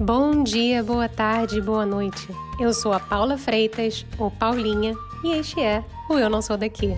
[0.00, 2.28] Bom dia, boa tarde, boa noite.
[2.60, 6.94] Eu sou a Paula Freitas, ou Paulinha, e este é o Eu Não Sou Daqui.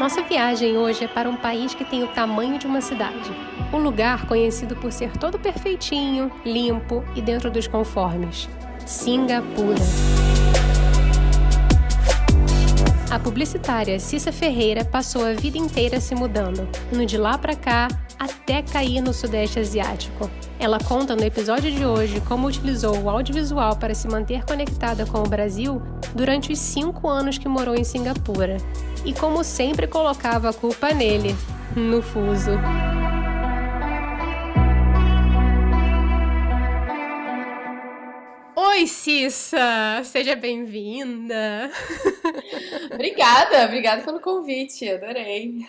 [0.00, 3.30] Nossa viagem hoje é para um país que tem o tamanho de uma cidade.
[3.70, 8.48] Um lugar conhecido por ser todo perfeitinho, limpo e dentro dos conformes.
[8.86, 9.76] Singapura.
[13.08, 17.86] A publicitária Cissa Ferreira passou a vida inteira se mudando, indo de lá para cá
[18.18, 20.28] até cair no Sudeste Asiático.
[20.58, 25.18] Ela conta no episódio de hoje como utilizou o audiovisual para se manter conectada com
[25.18, 25.80] o Brasil
[26.14, 28.56] durante os cinco anos que morou em Singapura
[29.04, 31.36] e como sempre colocava a culpa nele,
[31.76, 32.52] no fuso.
[38.76, 40.02] Oi, Cissa!
[40.04, 41.70] Seja bem-vinda!
[42.92, 45.66] obrigada, obrigada pelo convite, adorei.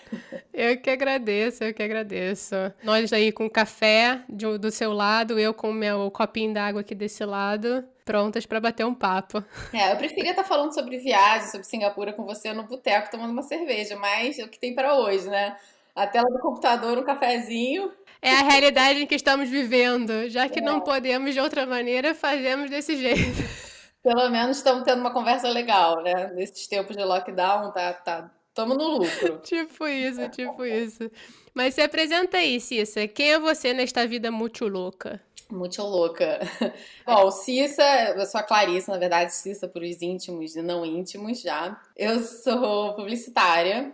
[0.54, 2.54] Eu que agradeço, eu que agradeço.
[2.84, 7.24] Nós aí com café do seu lado, eu com o meu copinho d'água aqui desse
[7.24, 9.42] lado, prontas para bater um papo.
[9.74, 13.44] É, eu preferia estar falando sobre viagem, sobre Singapura com você no boteco tomando uma
[13.44, 15.56] cerveja, mas é o que tem para hoje, né?
[15.96, 17.90] A tela do computador, um cafezinho
[18.22, 20.30] é a realidade em que estamos vivendo.
[20.30, 20.62] Já que é.
[20.62, 23.68] não podemos de outra maneira, fazemos desse jeito.
[24.04, 26.32] Pelo menos estamos tendo uma conversa legal, né?
[26.34, 29.40] Nesses tempos de lockdown, tá, tá, estamos no lucro.
[29.44, 31.12] tipo isso, tipo isso.
[31.54, 33.08] Mas se apresenta aí, Cissa.
[33.08, 35.22] Quem é você nesta vida muito louca?
[35.50, 36.40] Muito louca.
[37.06, 37.84] Bom, Cissa,
[38.16, 41.80] eu sou a Clarissa, na verdade, Cissa por os íntimos e não íntimos já.
[41.96, 43.94] Eu sou publicitária,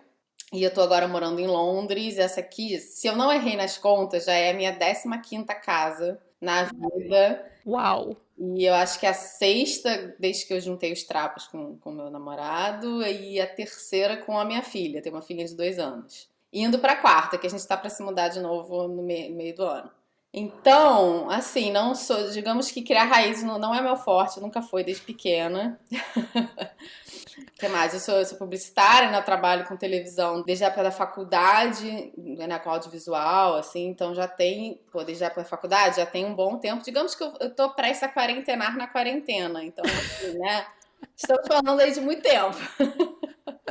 [0.54, 2.20] e eu tô agora morando em Londres.
[2.20, 6.66] Essa aqui, se eu não errei nas contas, já é a minha 15 casa na
[6.66, 7.44] vida.
[7.66, 8.16] Uau!
[8.38, 11.92] E eu acho que é a sexta, desde que eu juntei os trapos com o
[11.92, 15.02] meu namorado, e a terceira com a minha filha.
[15.02, 16.30] Tenho uma filha de dois anos.
[16.52, 19.64] Indo pra quarta, que a gente tá pra se mudar de novo no meio do
[19.64, 19.90] ano.
[20.32, 24.84] Então, assim, não sou, digamos que criar raízes não, não é meu forte, nunca foi
[24.84, 25.80] desde pequena.
[27.38, 27.94] O que mais?
[27.94, 29.18] Eu sou, eu sou publicitária, né?
[29.18, 32.60] Eu trabalho com televisão desde a época da faculdade, né?
[32.60, 36.36] Com audiovisual, assim, então já tem, pô, desde a época da faculdade, já tem um
[36.36, 36.84] bom tempo.
[36.84, 40.66] Digamos que eu, eu tô prestes a quarentenar na quarentena, então, assim, né?
[41.16, 42.58] Estamos falando aí de muito tempo.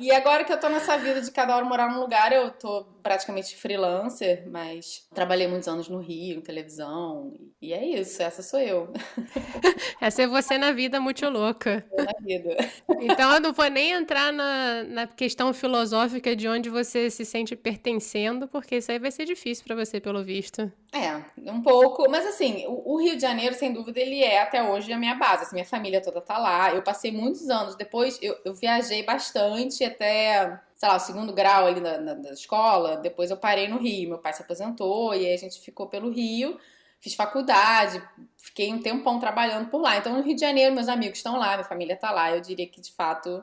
[0.00, 2.84] e agora que eu tô nessa vida de cada hora morar num lugar, eu tô
[3.02, 8.60] praticamente freelancer, mas trabalhei muitos anos no Rio, em televisão, e é isso, essa sou
[8.60, 8.92] eu.
[10.00, 11.84] essa é você na vida muito louca.
[11.92, 12.56] Eu na vida.
[13.00, 17.56] Então eu não vou nem entrar na, na questão filosófica de onde você se sente
[17.56, 20.70] pertencendo, porque isso aí vai ser difícil para você, pelo visto.
[20.92, 24.60] É, um pouco, mas assim, o, o, Rio de Janeiro, sem dúvida, ele é até
[24.60, 28.18] hoje a minha base, assim, minha família toda tá lá, eu passei muitos anos, depois
[28.20, 32.96] eu, eu viajei bastante até sei lá, o segundo grau ali na, na, na, escola,
[32.96, 36.10] depois eu parei no Rio, meu pai se aposentou e aí a gente ficou pelo
[36.10, 36.58] Rio,
[36.98, 38.02] fiz faculdade,
[38.38, 39.98] fiquei um tempão trabalhando por lá.
[39.98, 42.66] Então no Rio de Janeiro meus amigos estão lá, minha família tá lá, eu diria
[42.66, 43.42] que de fato,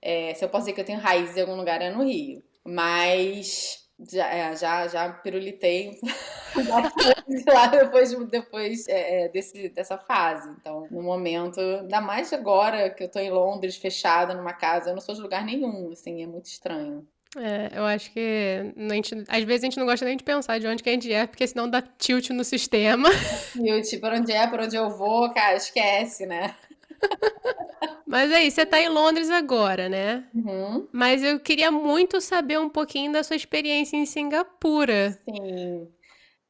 [0.00, 2.42] é, se eu posso dizer que eu tenho raízes em algum lugar é no Rio.
[2.64, 5.98] Mas já, é, já, já pirulitei
[7.46, 10.50] lá depois, depois é, é, desse, dessa fase.
[10.60, 14.94] Então, no momento, ainda mais agora que eu tô em Londres, fechada numa casa, eu
[14.94, 17.06] não sou de lugar nenhum, assim, é muito estranho.
[17.36, 20.58] É, eu acho que a gente, às vezes a gente não gosta nem de pensar
[20.58, 23.08] de onde que a gente é, porque senão dá tilt no sistema.
[23.52, 26.54] Tilt, por onde é, por onde eu vou, cara, esquece, né?
[28.06, 30.24] Mas aí, você tá em Londres agora, né?
[30.34, 30.86] Uhum.
[30.92, 35.18] Mas eu queria muito saber um pouquinho da sua experiência em Singapura.
[35.24, 35.88] Sim.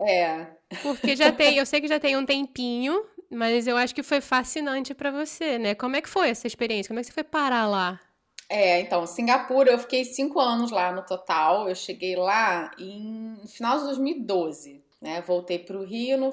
[0.00, 0.46] É.
[0.82, 4.20] Porque já tem, eu sei que já tem um tempinho, mas eu acho que foi
[4.20, 5.74] fascinante para você, né?
[5.74, 6.88] Como é que foi essa experiência?
[6.88, 8.00] Como é que você foi parar lá?
[8.48, 11.68] É, então, Singapura, eu fiquei cinco anos lá no total.
[11.68, 15.22] Eu cheguei lá em no final de 2012, né?
[15.22, 16.32] Voltei para o Rio no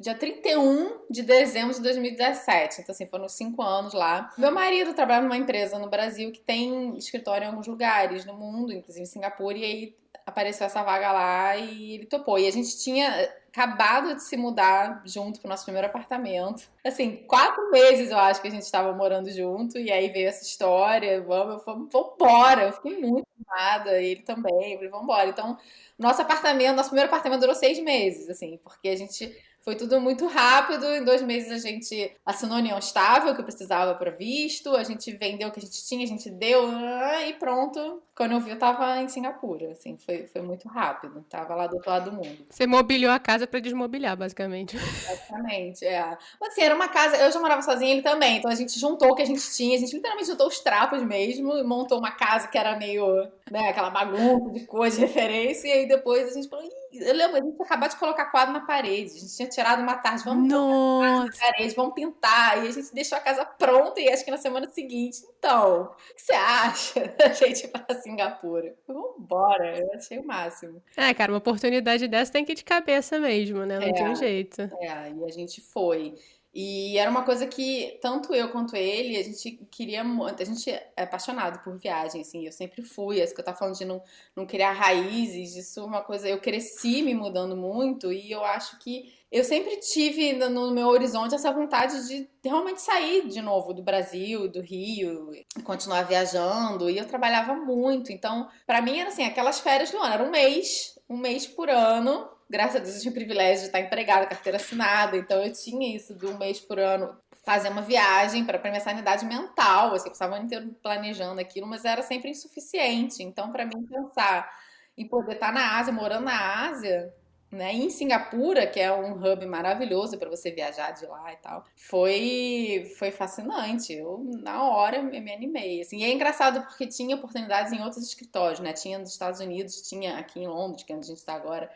[0.00, 2.80] dia 31 de dezembro de 2017.
[2.80, 4.32] Então, assim, foram cinco anos lá.
[4.38, 8.72] Meu marido trabalha numa empresa no Brasil que tem escritório em alguns lugares no mundo,
[8.72, 12.38] inclusive em Singapura, e aí apareceu essa vaga lá e ele topou.
[12.38, 16.70] E a gente tinha acabado de se mudar junto pro nosso primeiro apartamento.
[16.82, 20.42] Assim, quatro meses eu acho que a gente estava morando junto, e aí veio essa
[20.42, 22.62] história, vamos, vamos, vamos embora.
[22.62, 25.28] Eu fiquei muito animada, ele também, eu falei, vamos embora.
[25.28, 25.58] Então,
[25.98, 30.26] nosso apartamento, nosso primeiro apartamento durou seis meses, assim, porque a gente Foi tudo muito
[30.26, 30.86] rápido.
[30.86, 34.74] Em dois meses a gente assinou a união estável que eu precisava para visto.
[34.74, 38.02] A gente vendeu o que a gente tinha, a gente deu ah, e pronto.
[38.16, 39.72] Quando eu vi, eu tava em Singapura.
[39.72, 41.24] Assim, foi, foi muito rápido.
[41.28, 42.46] Tava lá do outro lado do mundo.
[42.48, 44.76] Você mobiliou a casa para desmobiliar, basicamente.
[44.76, 46.18] Exatamente, é.
[46.40, 47.16] Mas assim, era uma casa.
[47.16, 48.38] Eu já morava sozinha, ele também.
[48.38, 49.76] Então a gente juntou o que a gente tinha.
[49.76, 53.68] A gente literalmente juntou os trapos mesmo e montou uma casa que era meio, né,
[53.68, 55.68] aquela bagunça de coisa de referência.
[55.68, 58.52] E aí depois a gente falou, eu lembro, a gente tinha acabado de colocar quadro
[58.52, 59.10] na parede.
[59.16, 61.24] A gente tinha tirado uma tarde, vamos Nossa.
[61.24, 62.64] na parede, vamos pintar.
[62.64, 66.14] E a gente deixou a casa pronta e acho que na semana seguinte, então, o
[66.14, 68.74] que você acha da gente ir para Singapura?
[68.86, 70.82] Vambora, eu achei o máximo.
[70.96, 73.78] É, cara, uma oportunidade dessa tem que ir de cabeça mesmo, né?
[73.78, 73.92] Não É.
[73.92, 74.62] tem jeito.
[74.80, 76.14] É, e a gente foi.
[76.52, 80.42] E era uma coisa que tanto eu quanto ele, a gente queria muito.
[80.42, 82.44] A gente é apaixonado por viagem, assim.
[82.44, 83.22] Eu sempre fui.
[83.22, 84.02] Isso que eu tava falando de não,
[84.34, 86.28] não criar raízes, isso é uma coisa.
[86.28, 91.36] Eu cresci me mudando muito e eu acho que eu sempre tive no, meu horizonte
[91.36, 95.30] essa vontade de realmente sair de novo do Brasil, do Rio,
[95.62, 96.90] continuar viajando.
[96.90, 98.10] E eu trabalhava muito.
[98.10, 100.14] Então, pra mim era assim, aquelas férias do ano.
[100.14, 103.66] Era um mês, um mês por ano graças a Deus eu tinha o privilégio de
[103.66, 107.80] estar empregada, carteira assinada, então eu tinha isso de um mês por ano fazer uma
[107.80, 112.02] viagem para minha sanidade mental, assim, eu passava o ano inteiro planejando aquilo, mas era
[112.02, 113.22] sempre insuficiente.
[113.22, 114.50] Então, para mim pensar
[114.96, 117.12] em poder estar na Ásia, morando na Ásia,
[117.50, 121.64] né, em Singapura, que é um hub maravilhoso para você viajar de lá e tal,
[121.74, 123.92] foi foi fascinante.
[123.92, 125.80] Eu na hora me, me animei.
[125.80, 128.72] Assim, e é engraçado porque tinha oportunidades em outros escritórios, né?
[128.72, 131.70] Tinha nos Estados Unidos, tinha aqui em Londres, que é onde a gente está agora.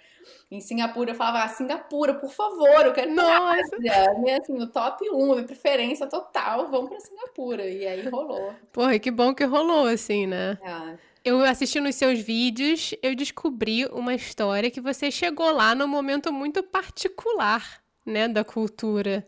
[0.51, 3.77] Em Singapura, eu falava, ah, Singapura, por favor, eu quero Nossa!
[3.79, 7.69] Minha, assim, o top 1, minha preferência total, vamos pra Singapura.
[7.69, 8.55] E aí rolou.
[8.73, 10.59] Porra, que bom que rolou, assim, né?
[10.65, 10.95] Ah,
[11.25, 16.31] Eu assistindo os seus vídeos, eu descobri uma história que você chegou lá num momento
[16.31, 19.27] muito particular, né, da cultura.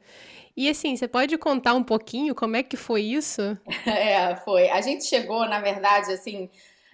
[0.54, 3.40] E assim, você pode contar um pouquinho como é que foi isso?
[3.86, 4.68] É, foi.
[4.68, 6.50] A gente chegou, na verdade, assim,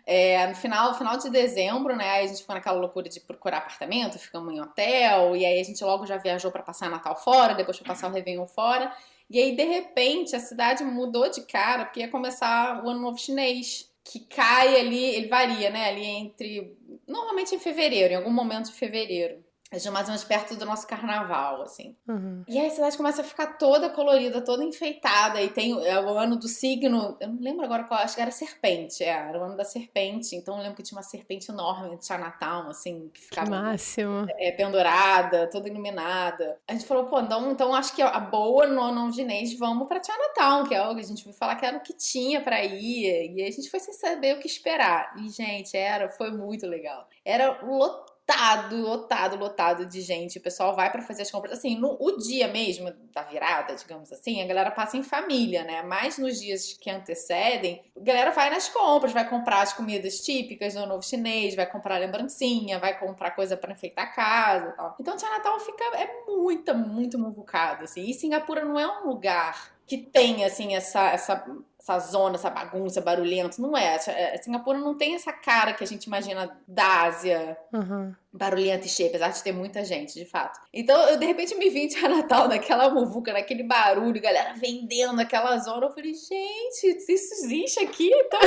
[0.06, 2.08] é, no final, final de dezembro, né?
[2.08, 5.64] Aí a gente ficou naquela loucura de procurar apartamento, ficamos em hotel, e aí a
[5.64, 8.92] gente logo já viajou para passar Natal fora, depois para passar o Réveillon fora.
[9.28, 13.18] E aí, de repente, a cidade mudou de cara, porque ia começar o Ano Novo
[13.18, 15.88] Chinês, que cai ali, ele varia, né?
[15.88, 16.76] Ali entre.
[17.06, 19.41] Normalmente em fevereiro, em algum momento de fevereiro.
[19.72, 21.96] É mais ou menos perto do nosso carnaval, assim.
[22.06, 22.44] Uhum.
[22.46, 25.40] E aí a cidade começa a ficar toda colorida, toda enfeitada.
[25.40, 27.16] E tem é, o ano do signo.
[27.18, 29.02] Eu não lembro agora qual, acho que era serpente.
[29.02, 30.36] É, era o ano da serpente.
[30.36, 34.26] Então eu lembro que tinha uma serpente enorme de Chinatown, assim, que Que ficava máximo.
[34.38, 36.58] é, pendurada, toda iluminada.
[36.68, 40.02] A gente falou, pô, então, então acho que a boa no ano chinês, vamos pra
[40.02, 42.62] Chinatown, que é o que a gente ouviu falar que era o que tinha pra
[42.64, 43.36] ir.
[43.36, 45.14] E a gente foi sem saber o que esperar.
[45.18, 47.06] E, gente, era, foi muito legal.
[47.24, 50.38] Era lotado lotado, lotado, lotado de gente.
[50.38, 51.58] O pessoal vai pra fazer as compras.
[51.58, 55.82] Assim, no o dia mesmo da virada, digamos assim, a galera passa em família, né?
[55.82, 60.74] Mas nos dias que antecedem, a galera vai nas compras, vai comprar as comidas típicas
[60.74, 64.96] do novo chinês, vai comprar lembrancinha, vai comprar coisa pra enfeitar a casa e tal.
[65.00, 68.08] Então, Natal fica é muita, muito muvucado, assim.
[68.08, 71.44] E Singapura não é um lugar que tem assim essa essa
[71.82, 73.96] essa zona, essa bagunça, barulhento, não é.
[74.06, 78.14] É, Singapura não tem essa cara que a gente imagina da Ásia, Uhum.
[78.32, 80.60] barulhenta e cheia, apesar de ter muita gente, de fato.
[80.72, 85.58] Então, eu de repente me vi de Natal naquela muvuca, naquele barulho, galera vendendo aquela
[85.58, 85.86] zona.
[85.86, 88.12] Eu falei, gente, isso existe aqui?
[88.14, 88.40] Então,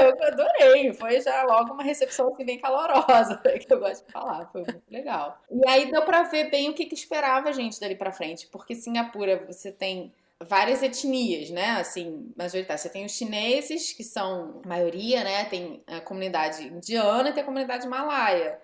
[0.00, 0.94] eu adorei.
[0.94, 4.46] Foi já logo uma recepção assim, bem calorosa, que eu gosto de falar.
[4.50, 5.38] Foi muito legal.
[5.50, 8.46] E aí deu pra ver bem o que, que esperava a gente dali pra frente,
[8.46, 10.10] porque Singapura você tem
[10.42, 11.72] várias etnias, né?
[11.72, 12.78] Assim, majoritária.
[12.78, 15.44] Você tem os chineses, que são a maioria, né?
[15.44, 18.60] Tem a comunidade indiana e tem a comunidade malaia.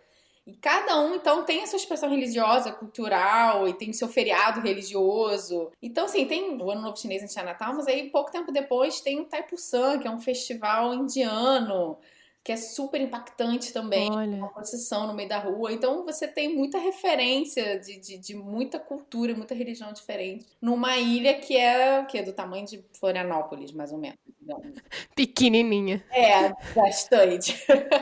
[0.47, 4.61] E cada um, então, tem a sua expressão religiosa, cultural, e tem o seu feriado
[4.61, 5.71] religioso.
[5.83, 9.21] Então, assim, tem o Ano Novo Chinês em Chinatown, mas aí, pouco tempo depois, tem
[9.21, 11.99] o Taipusan, que é um festival indiano,
[12.43, 14.37] que é super impactante também Olha.
[14.37, 15.73] uma procissão no meio da rua.
[15.73, 20.47] Então você tem muita referência de, de, de muita cultura, muita religião diferente.
[20.61, 24.19] Numa ilha que é, que é do tamanho de Florianópolis, mais ou menos.
[24.41, 24.67] digamos.
[25.15, 26.03] Pequenininha.
[26.11, 27.55] É, bastante.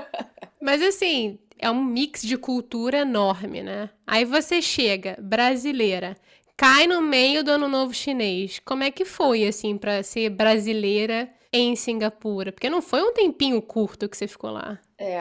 [0.60, 3.90] Mas assim, é um mix de cultura enorme, né?
[4.06, 6.16] Aí você chega, brasileira,
[6.56, 8.60] cai no meio do Ano Novo Chinês.
[8.64, 12.52] Como é que foi, assim, pra ser brasileira em Singapura?
[12.52, 14.80] Porque não foi um tempinho curto que você ficou lá.
[14.98, 15.20] É.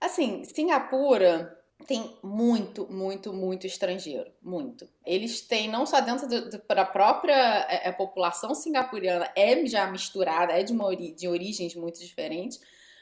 [0.00, 4.30] Assim, Singapura tem muito, muito, muito estrangeiro.
[4.40, 4.88] Muito.
[5.04, 6.28] Eles têm, não só dentro
[6.68, 12.00] da própria é, é, população singapuriana, é já misturada, é de, uma de origens muito
[12.00, 12.60] diferentes,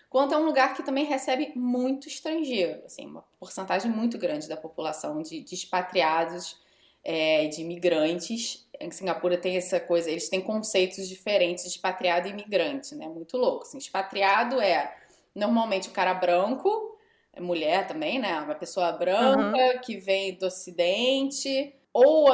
[0.08, 2.84] quanto é um lugar que também recebe muito estrangeiro.
[2.84, 6.58] Assim, uma porcentagem muito grande da população de, de expatriados
[7.04, 8.66] é, de imigrantes.
[8.78, 13.06] Em Singapura tem essa coisa, eles têm conceitos diferentes de expatriado e imigrante, né?
[13.06, 13.62] Muito louco.
[13.62, 14.94] Assim, expatriado é
[15.34, 16.96] normalmente o cara branco,
[17.32, 18.40] é mulher também, né?
[18.40, 19.80] Uma pessoa branca uhum.
[19.82, 22.28] que vem do Ocidente, ou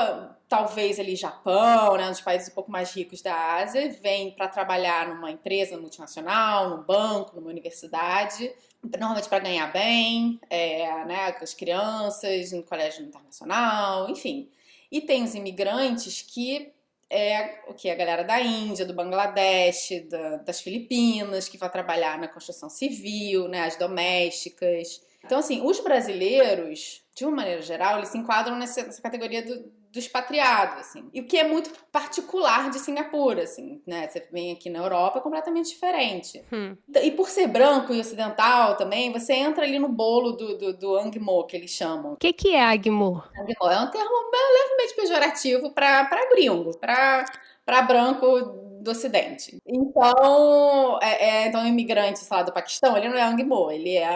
[0.48, 5.08] talvez ali Japão, né, nos países um pouco mais ricos da Ásia, vem para trabalhar
[5.08, 11.52] numa empresa multinacional, num banco, numa universidade, normalmente para ganhar bem, é, né, com as
[11.52, 14.48] crianças, no colégio internacional, enfim.
[14.90, 16.72] E tem os imigrantes que
[17.10, 22.18] é o que a galera da Índia, do Bangladesh, da, das Filipinas, que vai trabalhar
[22.18, 25.02] na construção civil, né, as domésticas.
[25.24, 29.72] Então, assim, os brasileiros, de uma maneira geral, eles se enquadram nessa, nessa categoria do,
[29.92, 31.08] do expatriado, assim.
[31.12, 34.08] E o que é muito particular de Singapura, assim, né?
[34.08, 36.44] Você vem aqui na Europa, é completamente diferente.
[36.52, 36.76] Hum.
[37.02, 40.96] E por ser branco e ocidental também, você entra ali no bolo do, do, do
[40.96, 42.12] Angmo, que eles chamam.
[42.12, 43.22] O que, que é Angmo?
[43.38, 49.58] Angmo é um termo levemente pejorativo para gringo, para branco do Ocidente.
[49.66, 53.96] Então, é, é, então, um imigrante, sei lá, do Paquistão, ele não é Angmo, ele
[53.96, 54.10] é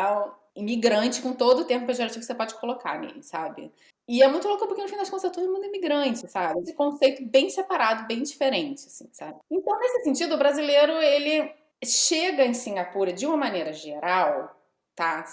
[0.55, 3.73] imigrante com todo o termo pejorativo que você pode colocar nele, sabe?
[4.11, 6.59] E é muito louco porque no fim das contas é todo mundo imigrante, sabe?
[6.63, 9.39] Esse conceito bem separado, bem diferente, assim, sabe?
[9.49, 14.61] Então, nesse sentido, o brasileiro, ele chega em Singapura de uma maneira geral,
[14.97, 15.25] tá?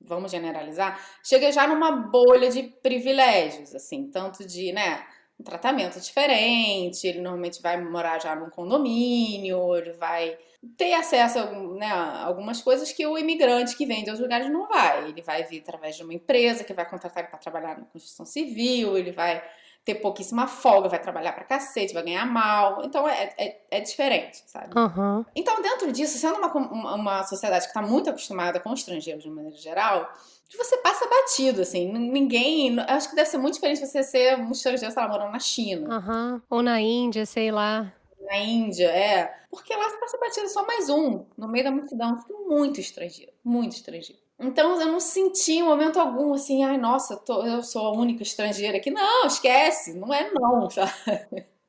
[0.00, 5.06] Vamos generalizar, chega já numa bolha de privilégios, assim, tanto de, né,
[5.40, 10.38] um tratamento diferente, ele normalmente vai morar já num condomínio, ele vai
[10.76, 11.38] ter acesso
[11.78, 15.08] né, a algumas coisas que o imigrante que vem de outros lugares não vai.
[15.08, 18.96] Ele vai vir através de uma empresa que vai contratar para trabalhar na construção civil,
[18.98, 19.42] ele vai
[19.84, 22.84] ter pouquíssima folga, vai trabalhar para cacete, vai ganhar mal.
[22.84, 24.78] Então é, é, é diferente, sabe?
[24.78, 25.24] Uhum.
[25.34, 29.56] Então, dentro disso, sendo uma, uma sociedade que está muito acostumada com estrangeiros de maneira
[29.56, 30.12] geral,
[30.56, 31.90] você passa batido, assim.
[31.92, 32.78] Ninguém.
[32.80, 35.98] Acho que deve ser muito diferente você ser um estrangeiro, sei lá, morando na China.
[35.98, 36.42] Uhum.
[36.50, 37.92] Ou na Índia, sei lá
[38.30, 39.34] na Índia, é.
[39.50, 42.16] Porque lá você passa batida só mais um, no meio da multidão.
[42.46, 44.22] Muito estrangeiro, muito estrangeiro.
[44.40, 48.22] Então eu não senti em momento algum assim, ai, nossa, tô, eu sou a única
[48.22, 48.90] estrangeira aqui.
[48.90, 50.92] Não, esquece, não é não, sabe?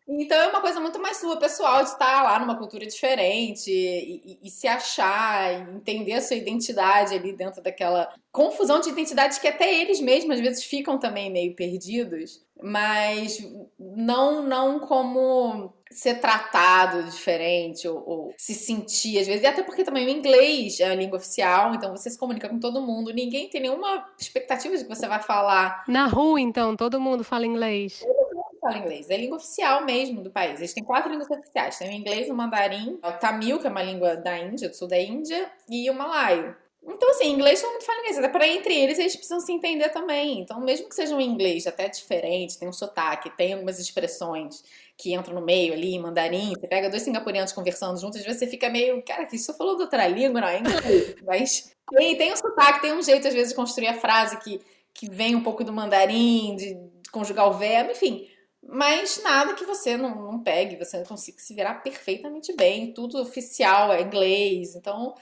[0.07, 4.21] Então é uma coisa muito mais sua, pessoal, de estar lá numa cultura diferente e,
[4.25, 9.47] e, e, se achar, entender a sua identidade ali dentro daquela confusão de identidade que
[9.47, 13.37] até eles mesmos às vezes ficam também meio perdidos, mas
[13.79, 19.83] não, não como ser tratado diferente ou, ou, se sentir às vezes, e até porque
[19.83, 23.49] também o inglês é a língua oficial, então você se comunica com todo mundo, ninguém
[23.49, 25.83] tem nenhuma expectativa de que você vai falar.
[25.87, 27.99] Na rua, então, todo mundo fala inglês.
[27.99, 30.59] Todo mundo fala inglês, é a língua oficial mesmo do país.
[30.59, 33.83] Eles têm quatro línguas oficiais: tem o inglês, o mandarim, o tamil, que é uma
[33.83, 36.55] língua da Índia, do sul da Índia, e o malaio.
[36.83, 38.17] Então, assim, inglês todo mundo fala inglês.
[38.17, 40.39] Até para entre eles, eles precisam se entender também.
[40.39, 44.63] Então, mesmo que seja um inglês até diferente, tem um sotaque, tem algumas expressões
[44.97, 48.47] que entram no meio ali, mandarim, você pega dois singapurianos conversando juntos, às vezes você
[48.47, 51.15] fica meio, cara, que isso falou de outra língua, não é inglês.
[51.25, 54.59] Mas tem, tem um sotaque, tem um jeito, às vezes, de construir a frase que,
[54.93, 58.27] que vem um pouco do mandarim, de, de conjugar o verbo, enfim.
[58.63, 62.93] Mas nada que você não, não pegue, você não consiga se virar perfeitamente bem.
[62.93, 64.75] Tudo oficial é inglês.
[64.75, 65.15] Então,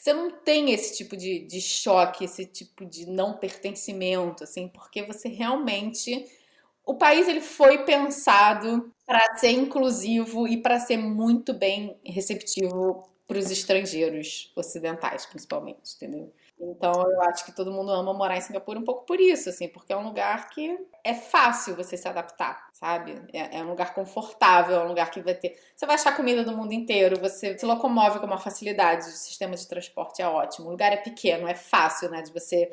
[0.00, 5.02] você não tem esse tipo de, de choque, esse tipo de não pertencimento, assim, porque
[5.02, 6.26] você realmente.
[6.84, 13.38] O país ele foi pensado para ser inclusivo e para ser muito bem receptivo para
[13.38, 16.32] os estrangeiros ocidentais, principalmente, entendeu?
[16.60, 19.68] Então eu acho que todo mundo ama morar em Singapura um pouco por isso, assim,
[19.68, 23.22] porque é um lugar que é fácil você se adaptar, sabe?
[23.32, 25.56] É, é, um lugar confortável, é um lugar que vai ter.
[25.76, 29.54] Você vai achar comida do mundo inteiro, você se locomove com uma facilidade, o sistema
[29.54, 30.66] de transporte é ótimo.
[30.68, 32.22] O lugar é pequeno, é fácil, né?
[32.22, 32.68] De você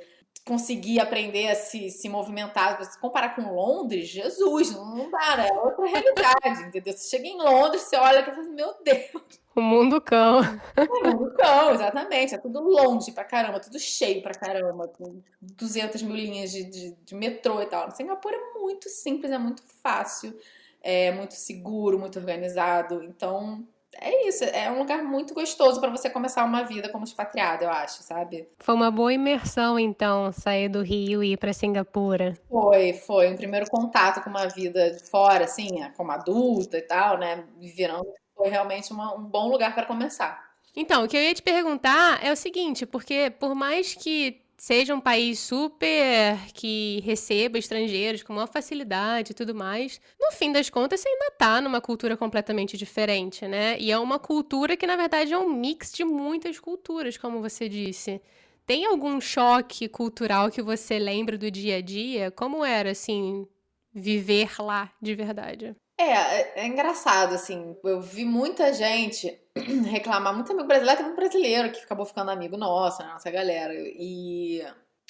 [0.45, 2.81] conseguir aprender a se, se movimentar.
[2.83, 5.49] Se comparar com Londres, Jesus, não dá, né?
[5.49, 6.93] É outra realidade, entendeu?
[6.93, 9.41] Você chega em Londres, você olha e fala, assim, meu Deus.
[9.55, 10.41] O mundo cão.
[10.77, 12.35] O mundo cão, exatamente.
[12.35, 16.91] É tudo longe pra caramba, tudo cheio pra caramba, com 200 mil linhas de, de,
[16.91, 17.89] de metrô e tal.
[17.89, 20.37] Singapura é muito simples, é muito fácil,
[20.81, 23.03] é muito seguro, muito organizado.
[23.03, 23.65] Então,
[23.99, 27.69] é isso, é um lugar muito gostoso para você começar uma vida como expatriado, eu
[27.69, 28.47] acho, sabe?
[28.59, 32.33] Foi uma boa imersão, então, sair do Rio e ir para Singapura.
[32.49, 33.29] Foi, foi.
[33.29, 37.43] Um primeiro contato com uma vida fora, assim, como adulta e tal, né?
[37.59, 40.43] Virando, foi realmente uma, um bom lugar para começar.
[40.75, 44.95] Então, o que eu ia te perguntar é o seguinte, porque por mais que seja
[44.95, 50.71] um país super que receba estrangeiros com maior facilidade e tudo mais, no fim das
[50.71, 53.77] contas você ainda tá numa cultura completamente diferente, né?
[53.79, 57.69] E é uma cultura que na verdade é um mix de muitas culturas, como você
[57.69, 58.19] disse.
[58.65, 62.31] Tem algum choque cultural que você lembra do dia a dia?
[62.31, 63.47] Como era assim,
[63.93, 65.75] viver lá de verdade.
[65.97, 69.39] É, é, é engraçado, assim, eu vi muita gente
[69.89, 74.61] reclamar, muito amigo brasileiro, um brasileiro que acabou ficando amigo nosso, né, nossa galera, e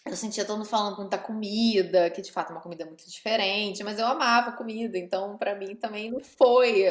[0.05, 3.83] eu sentia todo mundo falando muita comida, que de fato é uma comida muito diferente,
[3.83, 6.83] mas eu amava comida, então para mim também não foi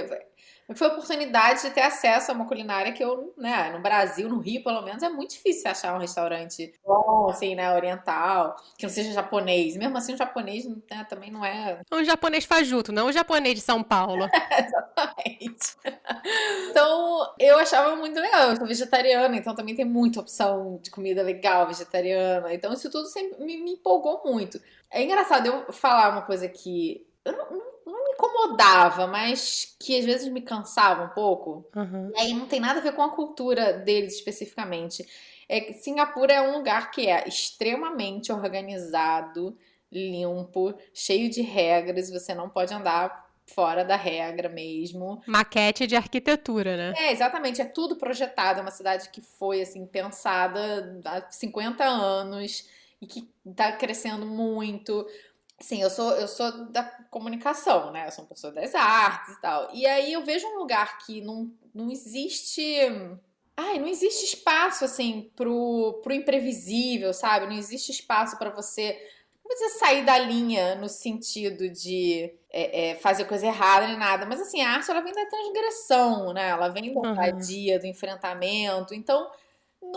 [0.74, 4.38] foi a oportunidade de ter acesso a uma culinária que eu, né, no Brasil, no
[4.38, 8.90] Rio, pelo menos, é muito difícil achar um restaurante bom, assim, né, oriental, que não
[8.90, 9.76] seja japonês.
[9.76, 11.80] Mesmo assim, o japonês né, também não é.
[11.92, 14.26] Um japonês fajuto, não o japonês de São Paulo.
[14.58, 15.76] Exatamente.
[16.70, 18.50] Então, eu achava muito legal.
[18.50, 22.54] Eu sou vegetariana, então também tem muita opção de comida legal vegetariana.
[22.54, 24.58] Então, isso tudo sempre me, me empolgou muito.
[24.90, 27.06] É engraçado eu falar uma coisa que.
[27.24, 31.66] Eu não, não me incomodava, mas que às vezes me cansava um pouco.
[31.74, 32.10] Uhum.
[32.14, 35.06] E aí não tem nada a ver com a cultura deles especificamente.
[35.48, 39.56] É que Singapura é um lugar que é extremamente organizado,
[39.92, 45.22] limpo, cheio de regras, você não pode andar fora da regra mesmo.
[45.26, 46.94] Maquete de arquitetura, né?
[46.96, 52.66] É, exatamente, é tudo projetado, é uma cidade que foi assim pensada há 50 anos
[53.00, 55.06] e que está crescendo muito.
[55.60, 58.06] Sim, eu sou, eu sou da comunicação, né?
[58.06, 59.70] Eu sou uma pessoa das artes e tal.
[59.72, 62.62] E aí eu vejo um lugar que não, não existe.
[63.56, 67.46] Ai, não existe espaço, assim, pro, pro imprevisível, sabe?
[67.46, 68.98] Não existe espaço para você.
[69.44, 74.26] Não precisa sair da linha no sentido de é, é, fazer coisa errada nem nada.
[74.26, 76.48] Mas, assim, a arte, ela vem da transgressão, né?
[76.48, 77.78] Ela vem da uhum.
[77.78, 78.92] do enfrentamento.
[78.92, 79.30] Então,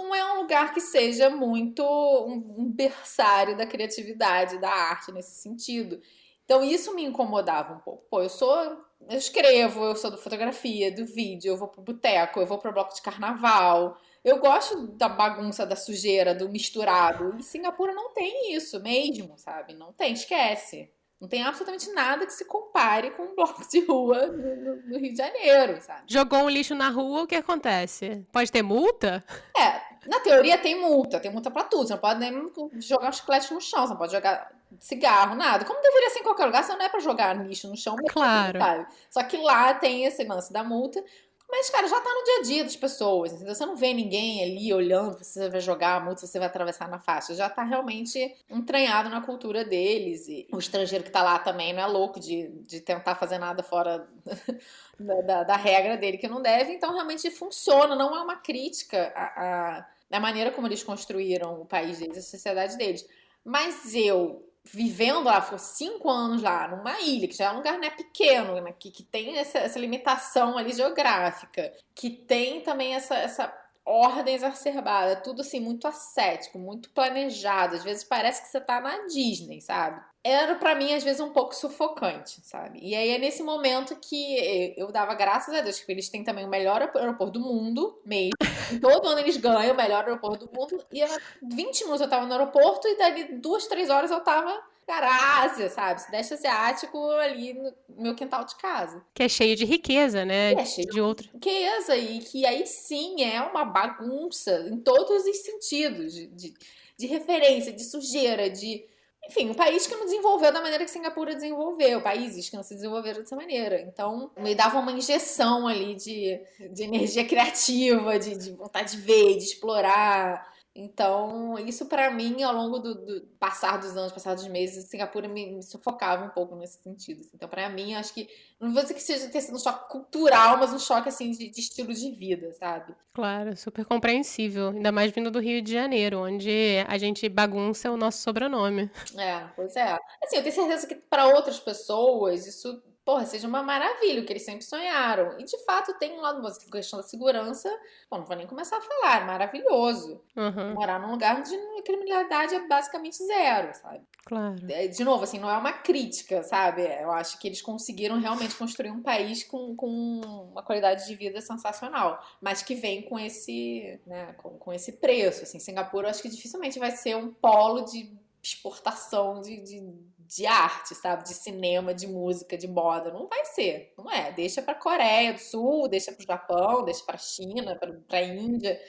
[0.04, 6.00] não é um lugar que seja muito um berçário da criatividade, da arte nesse sentido.
[6.46, 8.06] Então isso me incomodava um pouco.
[8.10, 8.86] Pô, eu sou.
[9.10, 12.74] Eu escrevo, eu sou do fotografia, do vídeo, eu vou pro boteco, eu vou pro
[12.74, 13.98] bloco de carnaval.
[14.24, 17.36] Eu gosto da bagunça, da sujeira, do misturado.
[17.38, 19.74] E Singapura não tem isso mesmo, sabe?
[19.74, 20.92] Não tem, esquece.
[21.20, 25.12] Não tem absolutamente nada que se compare com um bloco de rua no, no, Rio
[25.12, 26.04] de Janeiro, sabe?
[26.06, 28.24] Jogou um lixo na rua, o que acontece?
[28.32, 29.24] Pode ter multa?
[29.58, 31.88] É, na teoria tem multa, tem multa pra tudo.
[31.88, 32.52] Você não pode nem
[32.82, 35.66] jogar um chiclete no chão, você não pode jogar cigarro, nada.
[35.66, 37.96] Como deveria ser em qualquer lugar, você não é pra jogar lixo no chão.
[38.10, 38.60] Claro.
[38.60, 38.88] Sabe?
[39.10, 41.04] Só que lá tem esse lance da multa.
[41.50, 43.56] Mas, cara, já tá no dia a dia das pessoas, entendeu?
[43.56, 46.50] Você não vê ninguém ali olhando se você vai jogar a multa, se você vai
[46.50, 47.34] atravessar na faixa.
[47.34, 50.28] Já tá realmente entranhado na cultura deles.
[50.28, 53.64] E o estrangeiro que tá lá também não é louco de, de tentar fazer nada
[53.64, 54.06] fora
[55.00, 56.74] da, da, da regra dele que não deve.
[56.74, 57.96] Então, realmente funciona.
[57.96, 62.22] Não é uma crítica à, à, à maneira como eles construíram o país deles, a
[62.22, 63.06] sociedade deles.
[63.44, 67.80] Mas eu vivendo lá, ficou cinco anos lá, numa ilha, que já é um lugar
[67.80, 73.16] né, pequeno, né, que, que tem essa, essa limitação ali geográfica, que tem também essa,
[73.16, 73.54] essa
[73.86, 77.76] ordem exacerbada, tudo assim, muito ascético, muito planejado.
[77.76, 80.02] Às vezes parece que você tá na Disney, sabe?
[80.30, 82.80] Era para mim, às vezes, um pouco sufocante, sabe?
[82.82, 86.46] E aí é nesse momento que eu dava graças a Deus, que eles têm também
[86.46, 88.34] o melhor aeroporto do mundo, mesmo.
[88.82, 90.84] Todo ano eles ganham o melhor aeroporto do mundo.
[90.92, 91.02] E
[91.42, 96.02] 20 minutos eu tava no aeroporto e dali duas, três horas eu tava Carácia, sabe?
[96.02, 99.02] Sudeste Asiático ali no meu quintal de casa.
[99.14, 100.54] Que é cheio de riqueza, né?
[100.54, 105.38] é cheio de outra riqueza e que aí sim é uma bagunça em todos os
[105.38, 106.54] sentidos de, de,
[106.98, 108.86] de referência, de sujeira, de
[109.26, 112.76] enfim, um país que não desenvolveu da maneira que Singapura desenvolveu, países que não se
[112.76, 113.82] desenvolveram dessa maneira.
[113.82, 116.40] Então, me dava uma injeção ali de,
[116.72, 120.57] de energia criativa, de, de vontade de ver, de explorar.
[120.80, 125.28] Então, isso para mim, ao longo do, do, passar dos anos, passar dos meses, Singapura
[125.28, 127.22] me, me sufocava um pouco nesse sentido.
[127.22, 127.32] Assim.
[127.34, 130.60] Então, para mim, acho que não vou dizer que seja ter sido um choque cultural,
[130.60, 132.96] mas um choque assim de, de, estilo de vida, sabe?
[133.12, 134.70] Claro, super compreensível.
[134.70, 138.92] Ainda mais vindo do Rio de Janeiro, onde a gente bagunça o nosso sobrenome.
[139.18, 139.98] É, pois é.
[140.24, 144.34] Assim, eu tenho certeza que para outras pessoas isso porra, seja uma maravilha, o que
[144.34, 145.40] eles sempre sonharam.
[145.40, 147.70] E de fato tem um lado bom, a questão da segurança,
[148.12, 150.22] bom, não vou nem começar a falar, é maravilhoso.
[150.36, 150.74] Uhum.
[150.74, 154.02] Morar num lugar onde a criminalidade é basicamente zero, sabe?
[154.26, 154.58] Claro.
[154.70, 156.82] É, de novo, assim, não é uma crítica, sabe?
[156.82, 160.20] Eu acho que eles conseguiram realmente construir um país com, com
[160.52, 165.44] uma qualidade de vida sensacional, mas que vem com esse, né, com, com esse preço.
[165.44, 168.12] Assim, Singapura, eu acho que dificilmente vai ser um polo de
[168.44, 169.82] exportação de, de
[170.28, 171.24] de arte, sabe?
[171.24, 173.12] De cinema, de música, de moda.
[173.12, 174.32] Não vai ser, não é.
[174.32, 178.80] Deixa para Coreia do Sul, deixa para o Japão, deixa para China, para a Índia,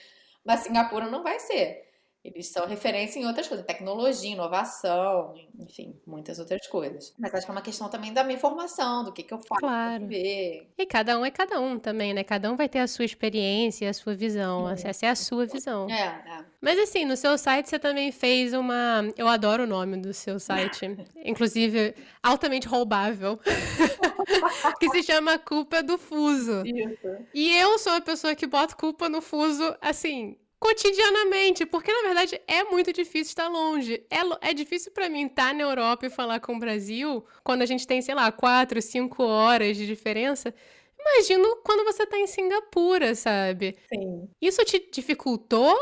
[0.44, 1.87] mas Singapura não vai ser.
[2.34, 7.14] Eles são referência em outras coisas, tecnologia, inovação, enfim, muitas outras coisas.
[7.18, 9.60] Mas acho que é uma questão também da minha formação, do que, que eu faço
[9.60, 10.06] Claro.
[10.06, 10.68] ver.
[10.76, 12.22] E cada um é cada um também, né?
[12.22, 14.68] Cada um vai ter a sua experiência, a sua visão.
[14.68, 15.88] Essa é a sua visão.
[15.90, 16.44] É, é.
[16.60, 19.08] Mas assim, no seu site você também fez uma.
[19.16, 20.86] Eu adoro o nome do seu site.
[21.24, 23.38] Inclusive, altamente roubável.
[24.80, 26.62] que se chama Culpa do Fuso.
[26.66, 27.08] Isso.
[27.32, 32.40] E eu sou a pessoa que bota culpa no fuso, assim, cotidianamente, porque na verdade
[32.46, 34.04] é muito difícil estar longe.
[34.10, 37.66] É, é difícil pra mim estar na Europa e falar com o Brasil quando a
[37.66, 40.54] gente tem, sei lá, quatro, cinco horas de diferença.
[40.98, 43.78] Imagino quando você tá em Singapura, sabe?
[43.88, 44.28] Sim.
[44.40, 45.76] Isso te dificultou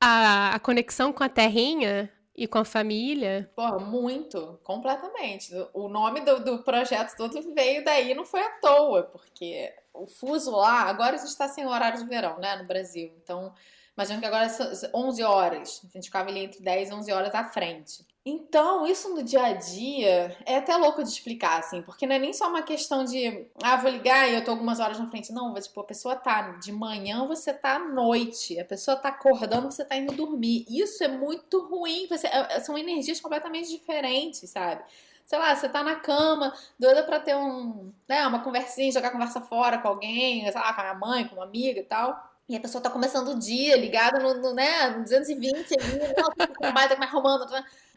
[0.00, 3.50] a, a conexão com a terrinha e com a família?
[3.54, 5.52] Pô, muito, completamente.
[5.74, 10.50] O nome do, do projeto todo veio daí, não foi à toa, porque o fuso
[10.50, 13.12] lá, agora a gente está sem horário de verão, né, no Brasil.
[13.22, 13.52] Então,
[13.96, 15.80] imagino que agora são 11 horas.
[15.84, 18.04] A gente ficava ali entre 10 e 11 horas à frente.
[18.24, 22.20] Então, isso no dia a dia é até louco de explicar, assim, porque não é
[22.20, 25.32] nem só uma questão de, ah, vou ligar e eu tô algumas horas na frente.
[25.32, 28.60] Não, tipo, a pessoa tá de manhã, você tá à noite.
[28.60, 30.64] A pessoa tá acordando, você tá indo dormir.
[30.68, 32.06] Isso é muito ruim.
[32.08, 34.84] Você, é- são energias completamente diferentes, sabe?
[35.26, 39.40] Sei lá, você tá na cama, doida pra ter um, né, uma conversinha, jogar conversa
[39.40, 42.31] fora com alguém, sei lá, com a minha mãe, com uma amiga e tal.
[42.48, 47.04] E a pessoa tá começando o dia ligada no, no, né, no 220 ali, me
[47.06, 47.46] arrumando.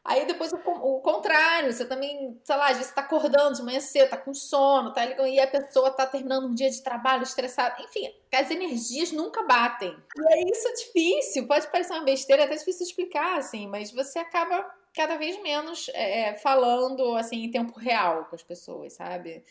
[0.05, 3.63] Aí depois o, o contrário, você também, sei lá, às vezes você tá acordando de
[3.63, 5.25] manhã cedo, tá com sono, tá ligado?
[5.25, 7.75] E a pessoa tá terminando um dia de trabalho estressada.
[7.81, 9.97] Enfim, as energias nunca batem.
[10.15, 14.19] E é isso difícil, pode parecer uma besteira, é até difícil explicar, assim, mas você
[14.19, 19.43] acaba cada vez menos é, falando, assim, em tempo real com as pessoas, sabe?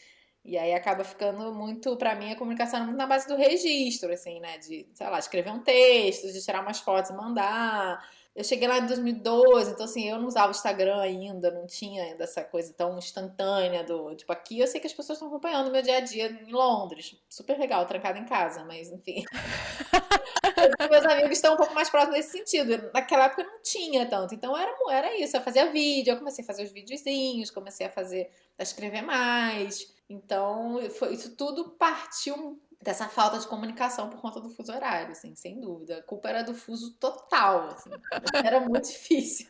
[0.44, 4.12] E aí acaba ficando muito, pra mim, a comunicação é muito na base do registro,
[4.12, 4.58] assim, né?
[4.58, 8.06] De, sei lá, escrever um texto, de tirar umas fotos e mandar.
[8.36, 12.02] Eu cheguei lá em 2012, então assim, eu não usava o Instagram ainda, não tinha
[12.02, 14.14] ainda essa coisa tão instantânea do.
[14.16, 16.52] Tipo, aqui eu sei que as pessoas estão acompanhando o meu dia a dia em
[16.52, 17.16] Londres.
[17.30, 19.24] Super legal, trancada em casa, mas enfim.
[20.90, 22.90] Meus amigos estão um pouco mais próximos nesse sentido.
[22.92, 24.34] Naquela época não tinha tanto.
[24.34, 25.36] Então era, era isso.
[25.36, 29.93] Eu fazia vídeo, eu comecei a fazer os videozinhos, comecei a fazer, a escrever mais.
[30.08, 35.34] Então, foi, isso tudo partiu dessa falta de comunicação por conta do fuso horário, assim,
[35.34, 35.98] sem dúvida.
[35.98, 37.90] A culpa era do fuso total, assim.
[38.46, 39.46] Era muito difícil.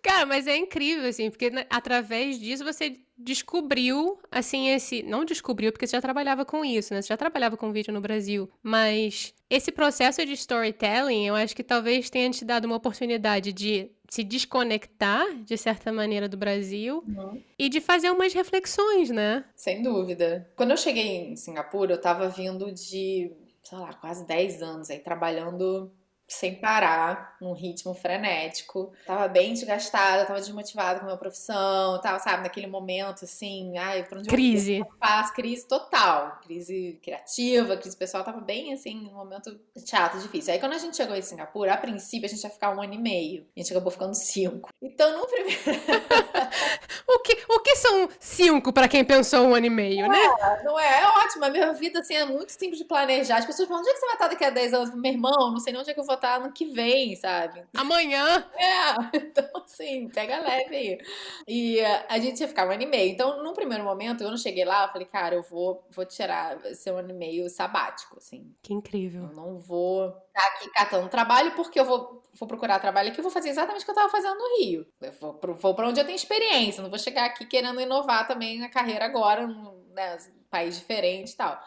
[0.00, 5.02] Cara, mas é incrível, assim, porque né, através disso você descobriu, assim, esse.
[5.02, 7.02] Não descobriu, porque você já trabalhava com isso, né?
[7.02, 8.48] Você já trabalhava com vídeo no Brasil.
[8.62, 13.90] Mas esse processo de storytelling, eu acho que talvez tenha te dado uma oportunidade de
[14.10, 17.04] se desconectar, de certa maneira, do Brasil
[17.56, 19.44] e de fazer umas reflexões, né?
[19.54, 20.50] Sem dúvida.
[20.56, 23.30] Quando eu cheguei em Singapura, eu tava vindo de,
[23.62, 25.92] sei lá, quase 10 anos aí trabalhando
[26.34, 28.92] sem parar, num ritmo frenético.
[29.06, 34.04] Tava bem desgastada, tava desmotivada com a minha profissão, tava, sabe, naquele momento assim, ai,
[34.04, 34.78] pra onde eu Crise.
[34.78, 35.32] vou, faço?
[35.34, 40.54] Crise total, crise criativa, crise pessoal, tava bem assim, um momento chato, difícil.
[40.54, 42.94] Aí quando a gente chegou em Singapura, a princípio a gente ia ficar um ano
[42.94, 44.70] e meio, a gente acabou ficando cinco.
[44.80, 45.60] Então no primeiro
[47.12, 50.18] O que, o que são cinco pra quem pensou um ano e meio, né?
[50.62, 51.00] Não é?
[51.02, 51.44] É ótimo.
[51.44, 53.38] A minha vida, assim, é muito simples de planejar.
[53.38, 54.94] As pessoas falam, onde é que você vai estar daqui a 10 anos?
[54.94, 57.64] Meu irmão, não sei nem onde é que eu vou estar ano que vem, sabe?
[57.74, 58.44] Amanhã.
[58.54, 60.98] É, então, assim, pega leve aí.
[61.46, 63.10] E eh, a gente ia ficar um ano e meio.
[63.10, 66.58] Então, num primeiro momento, eu não cheguei lá, eu falei, cara, eu vou, vou tirar,
[66.74, 68.54] ser um ano e meio sabático, assim.
[68.62, 69.22] Que incrível.
[69.22, 73.24] Eu não vou estar aqui catando trabalho, porque eu vou, vou procurar trabalho aqui, eu
[73.24, 74.86] vou fazer exatamente o que eu tava fazendo no Rio.
[75.00, 78.58] Eu vou, vou pra onde eu tenho experiência, não vou chegar aqui querendo inovar também
[78.58, 80.18] na carreira agora, num né,
[80.50, 81.60] país diferente e tal.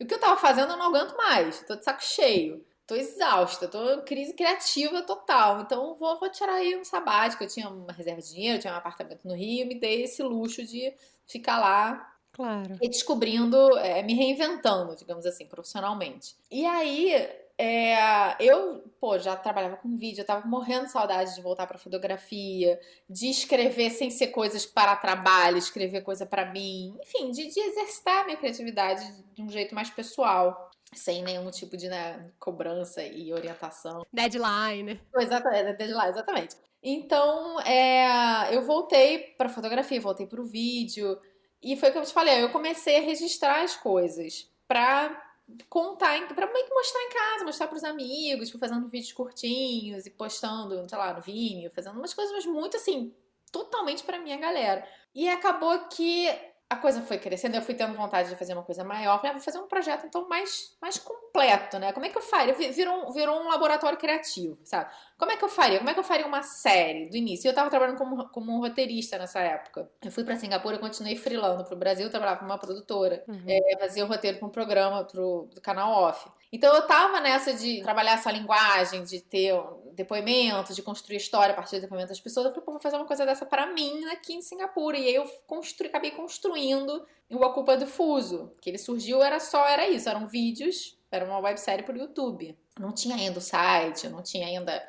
[0.00, 2.64] E o que eu tava fazendo eu não aguento mais, tô de saco cheio.
[2.88, 5.60] Tô exausta, tô em crise criativa total.
[5.60, 7.44] Então vou, vou tirar aí um sabático.
[7.44, 10.22] Eu tinha uma reserva de dinheiro, eu tinha um apartamento no Rio, me dei esse
[10.22, 10.94] luxo de
[11.26, 12.78] ficar lá Claro.
[12.80, 16.34] e descobrindo, é, me reinventando, digamos assim, profissionalmente.
[16.50, 17.28] E aí,
[17.60, 21.76] é, eu, pô, já trabalhava com vídeo, eu tava morrendo de saudade de voltar pra
[21.76, 22.78] fotografia,
[23.10, 28.24] de escrever sem ser coisas para trabalho, escrever coisa pra mim, enfim, de, de exercitar
[28.24, 30.70] minha criatividade de um jeito mais pessoal.
[30.94, 34.06] Sem nenhum tipo de né, cobrança e orientação.
[34.10, 34.98] Deadline.
[35.18, 36.56] Exatamente, desde lá, exatamente.
[36.82, 41.20] Então, é, eu voltei para fotografia, voltei para o vídeo,
[41.62, 45.27] e foi o que eu te falei, eu comecei a registrar as coisas para
[45.68, 50.06] contar, para meio que mostrar em casa, mostrar para os amigos, fui fazendo vídeos curtinhos
[50.06, 53.14] e postando, sei lá, no Vimeo, fazendo umas coisas mas muito assim,
[53.50, 54.86] totalmente para minha galera.
[55.14, 56.28] E acabou que
[56.70, 59.16] a coisa foi crescendo, eu fui tendo vontade de fazer uma coisa maior.
[59.16, 61.92] Falei, ah, vou fazer um projeto então mais, mais completo, né?
[61.92, 62.52] Como é que eu faria?
[62.52, 64.90] Virou, virou um laboratório criativo, sabe?
[65.16, 65.78] Como é que eu faria?
[65.78, 67.48] Como é que eu faria uma série do início?
[67.48, 69.90] Eu tava trabalhando como, como um roteirista nessa época.
[70.04, 73.44] Eu fui para Singapura, eu continuei freelando pro Brasil, eu trabalhava com uma produtora, uhum.
[73.48, 76.28] é, fazia o roteiro para um programa pro, do canal off.
[76.52, 79.54] Então eu tava nessa de trabalhar essa linguagem, de ter
[79.98, 82.46] depoimentos, de construir história a partir do depoimento das pessoas.
[82.46, 84.96] Eu falei, pô, vou fazer uma coisa dessa para mim aqui em Singapura.
[84.96, 88.52] E aí eu construí, acabei construindo o A Culpa do Fuso.
[88.60, 92.56] Que ele surgiu, era só, era isso, eram vídeos, era uma websérie pro YouTube.
[92.78, 94.88] Não tinha ainda o site, não tinha ainda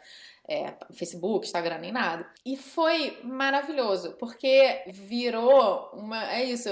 [0.50, 2.28] é, Facebook, Instagram, nem nada.
[2.44, 6.32] E foi maravilhoso, porque virou uma.
[6.34, 6.70] É isso,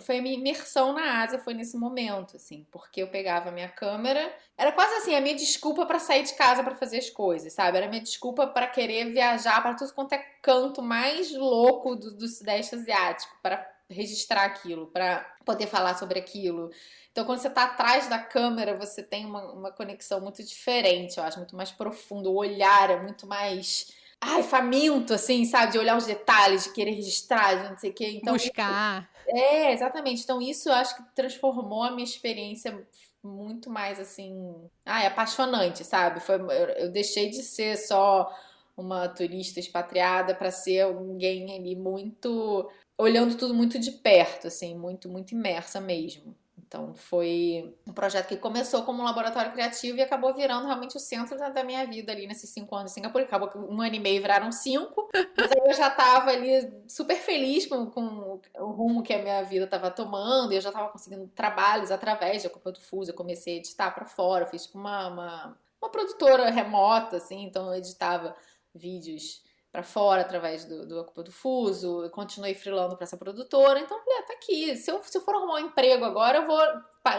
[0.00, 3.68] foi a minha imersão na Ásia, foi nesse momento, assim, porque eu pegava a minha
[3.68, 4.34] câmera.
[4.58, 7.76] Era quase assim, a minha desculpa para sair de casa para fazer as coisas, sabe?
[7.76, 12.16] Era a minha desculpa para querer viajar para tudo quanto é canto mais louco do,
[12.16, 16.70] do Sudeste Asiático, para registrar aquilo, para poder falar sobre aquilo.
[17.12, 21.24] Então, quando você está atrás da câmera, você tem uma, uma conexão muito diferente, eu
[21.24, 22.30] acho, muito mais profundo.
[22.30, 25.72] O olhar é muito mais ai, faminto, assim, sabe?
[25.72, 28.18] De olhar os detalhes, de querer registrar, de não sei o quê.
[28.20, 29.08] Então, Buscar.
[29.26, 30.22] Isso, é, exatamente.
[30.22, 32.86] Então, isso eu acho que transformou a minha experiência
[33.22, 36.20] muito mais, assim, ai, apaixonante, sabe?
[36.20, 38.30] Foi, eu, eu deixei de ser só
[38.76, 42.68] uma turista expatriada para ser alguém ali muito
[42.98, 46.34] olhando tudo muito de perto, assim, muito muito imersa mesmo.
[46.74, 51.00] Então foi um projeto que começou como um laboratório criativo e acabou virando realmente o
[51.00, 53.22] centro da, da minha vida ali nesses cinco anos em Singapura.
[53.22, 57.16] Acabou que um ano e meio viraram cinco, mas aí eu já estava ali super
[57.16, 60.88] feliz com, com, o rumo que a minha vida estava tomando e eu já estava
[60.88, 63.12] conseguindo trabalhos através da Copa do Fuso.
[63.12, 67.68] Eu comecei a editar para fora, fiz tipo uma, uma, uma produtora remota, assim, então
[67.68, 68.34] eu editava
[68.74, 73.98] vídeos para fora através do, do Ocupa do Fuso, continuei freelando para essa produtora, então
[73.98, 76.60] falei, ah, tá aqui, se eu, se eu for arrumar um emprego agora, eu vou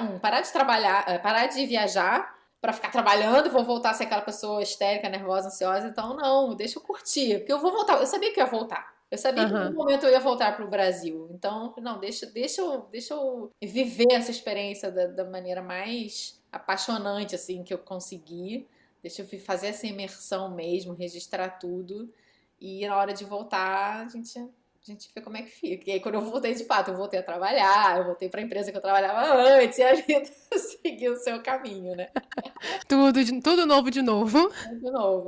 [0.01, 4.05] um, parar de trabalhar, eh, parar de viajar para ficar trabalhando, vou voltar a ser
[4.05, 8.07] aquela pessoa histérica, nervosa, ansiosa, então não, deixa eu curtir, porque eu vou voltar, eu
[8.07, 8.95] sabia que eu ia voltar.
[9.11, 9.49] Eu sabia uhum.
[9.49, 11.29] que em algum momento eu ia voltar para o Brasil.
[11.31, 17.35] Então, não, deixa, deixa, eu, deixa eu viver essa experiência da, da maneira mais apaixonante
[17.35, 18.67] assim que eu consegui.
[19.03, 22.11] Deixa eu fazer essa imersão mesmo, registrar tudo.
[22.59, 25.89] E na hora de voltar, a gente, a gente vê como é que fica.
[25.89, 28.43] E aí, quando eu voltei de fato, eu voltei a trabalhar, eu voltei para a
[28.43, 30.23] empresa que eu trabalhava antes, e a vida
[30.81, 32.09] seguiu o seu caminho, né?
[32.87, 34.49] tudo, tudo novo de novo.
[34.69, 35.27] Tudo novo.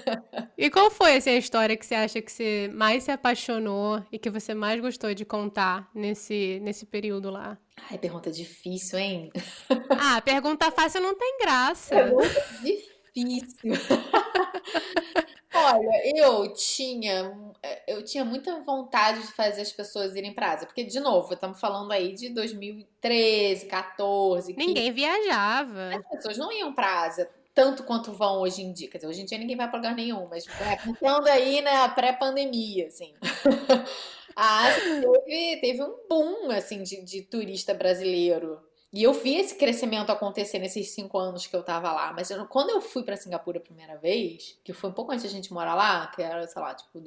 [0.56, 4.18] e qual foi assim, a história que você acha que você mais se apaixonou e
[4.18, 7.58] que você mais gostou de contar nesse, nesse período lá?
[7.90, 9.30] Ai, pergunta difícil, hein?
[9.90, 11.94] ah, pergunta fácil não tem graça.
[11.94, 13.72] Pergunta difícil.
[15.64, 17.32] Olha, eu tinha,
[17.86, 21.60] eu tinha muita vontade de fazer as pessoas irem pra Ásia, porque, de novo, estamos
[21.60, 24.54] falando aí de 2013, 14.
[24.56, 25.94] Ninguém viajava.
[25.94, 28.90] As pessoas não iam pra Ásia tanto quanto vão hoje em dia.
[28.90, 31.88] Quer dizer, hoje em dia ninguém vai pra lugar nenhum, mas é, pensando aí na
[31.88, 33.14] pré-pandemia, assim.
[34.36, 38.60] A Ásia teve, teve um boom, assim, de, de turista brasileiro.
[38.94, 42.12] E eu vi esse crescimento acontecer nesses cinco anos que eu tava lá.
[42.12, 45.24] Mas eu, quando eu fui para Singapura a primeira vez, que foi um pouco antes
[45.24, 47.00] da gente morar lá, que era, sei lá, tipo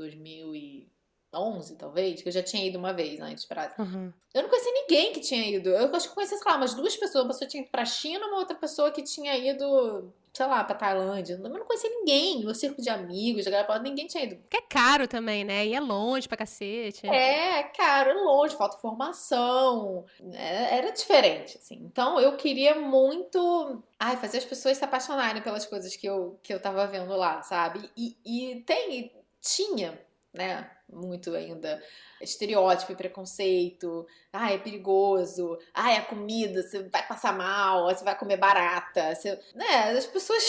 [1.38, 3.74] 2011, talvez, que eu já tinha ido uma vez antes pra.
[3.78, 4.12] Uhum.
[4.34, 5.70] Eu não conhecia ninguém que tinha ido.
[5.70, 7.24] Eu acho que conhecia, sei lá, umas duas pessoas.
[7.24, 10.76] Uma pessoa tinha ido pra China, uma outra pessoa que tinha ido sei lá, pra
[10.76, 11.34] Tailândia.
[11.34, 14.38] Eu não conhecia ninguém, meu círculo de amigos, de galera, ninguém tinha ido.
[14.48, 15.66] Que é caro também, né?
[15.66, 17.08] E é longe pra cacete.
[17.08, 20.06] É, é caro, é longe, falta formação.
[20.34, 21.78] É, era diferente, assim.
[21.82, 23.82] Então eu queria muito.
[24.00, 27.42] Ai, fazer as pessoas se apaixonarem pelas coisas que eu, que eu tava vendo lá,
[27.42, 27.90] sabe?
[27.98, 30.00] E, e tem, tinha,
[30.34, 30.70] né?
[30.90, 31.82] Muito ainda
[32.22, 34.06] estereótipo e preconceito.
[34.32, 35.58] Ah, é perigoso.
[35.74, 39.14] Ah, é comida, você vai passar mal, você vai comer barata.
[39.14, 39.40] Você...
[39.54, 40.44] Né, as pessoas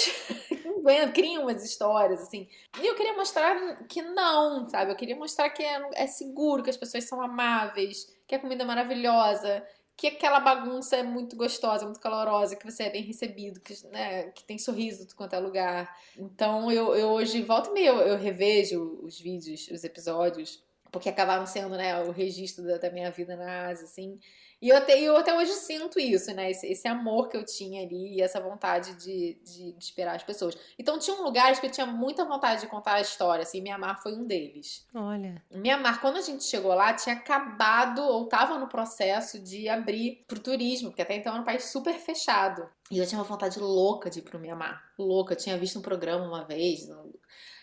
[1.14, 2.49] criam umas histórias, assim.
[2.81, 4.93] E eu queria mostrar que não, sabe?
[4.93, 8.62] Eu queria mostrar que é, é seguro, que as pessoas são amáveis, que a comida
[8.62, 9.67] é maravilhosa,
[9.99, 14.31] que aquela bagunça é muito gostosa, muito calorosa, que você é bem recebido, que, né,
[14.31, 15.93] que tem sorriso de quanto é lugar.
[16.17, 21.46] Então eu, eu hoje volto e meio, eu revejo os vídeos, os episódios, porque acabaram
[21.46, 24.18] sendo, né, o registro da, da minha vida na Ásia, assim.
[24.61, 26.51] E eu até, eu até hoje sinto isso, né?
[26.51, 30.24] Esse, esse amor que eu tinha ali e essa vontade de, de, de inspirar as
[30.24, 30.57] pessoas.
[30.77, 33.61] Então, tinham lugares que eu tinha muita vontade de contar a história, assim.
[33.61, 34.85] Mianmar foi um deles.
[34.92, 35.40] Olha.
[35.53, 40.40] Mianmar, quando a gente chegou lá, tinha acabado ou estava no processo de abrir pro
[40.40, 42.68] turismo, porque até então era um país super fechado.
[42.90, 44.83] E eu tinha uma vontade louca de ir pro Mianmar.
[44.98, 45.35] Louca.
[45.35, 46.88] Eu tinha visto um programa uma vez,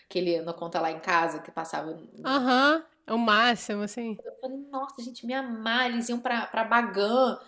[0.08, 1.90] aquele no Conta Lá em Casa, que passava.
[2.24, 2.76] Aham.
[2.76, 2.95] Uhum.
[3.06, 4.18] É o máximo, assim.
[4.24, 5.90] Eu falei, nossa, gente, me amar.
[5.90, 7.38] Eles iam pra, pra Bagan.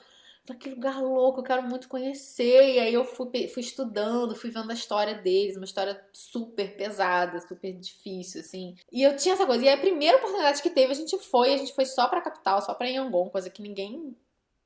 [0.59, 2.75] Que lugar louco, eu quero muito conhecer.
[2.75, 7.41] E aí eu fui, fui estudando, fui vendo a história deles, uma história super pesada,
[7.41, 8.75] super difícil, assim.
[8.91, 9.65] E eu tinha essa coisa.
[9.65, 12.63] E a primeira oportunidade que teve, a gente foi, a gente foi só pra capital,
[12.63, 14.17] só pra Yangon, coisa que ninguém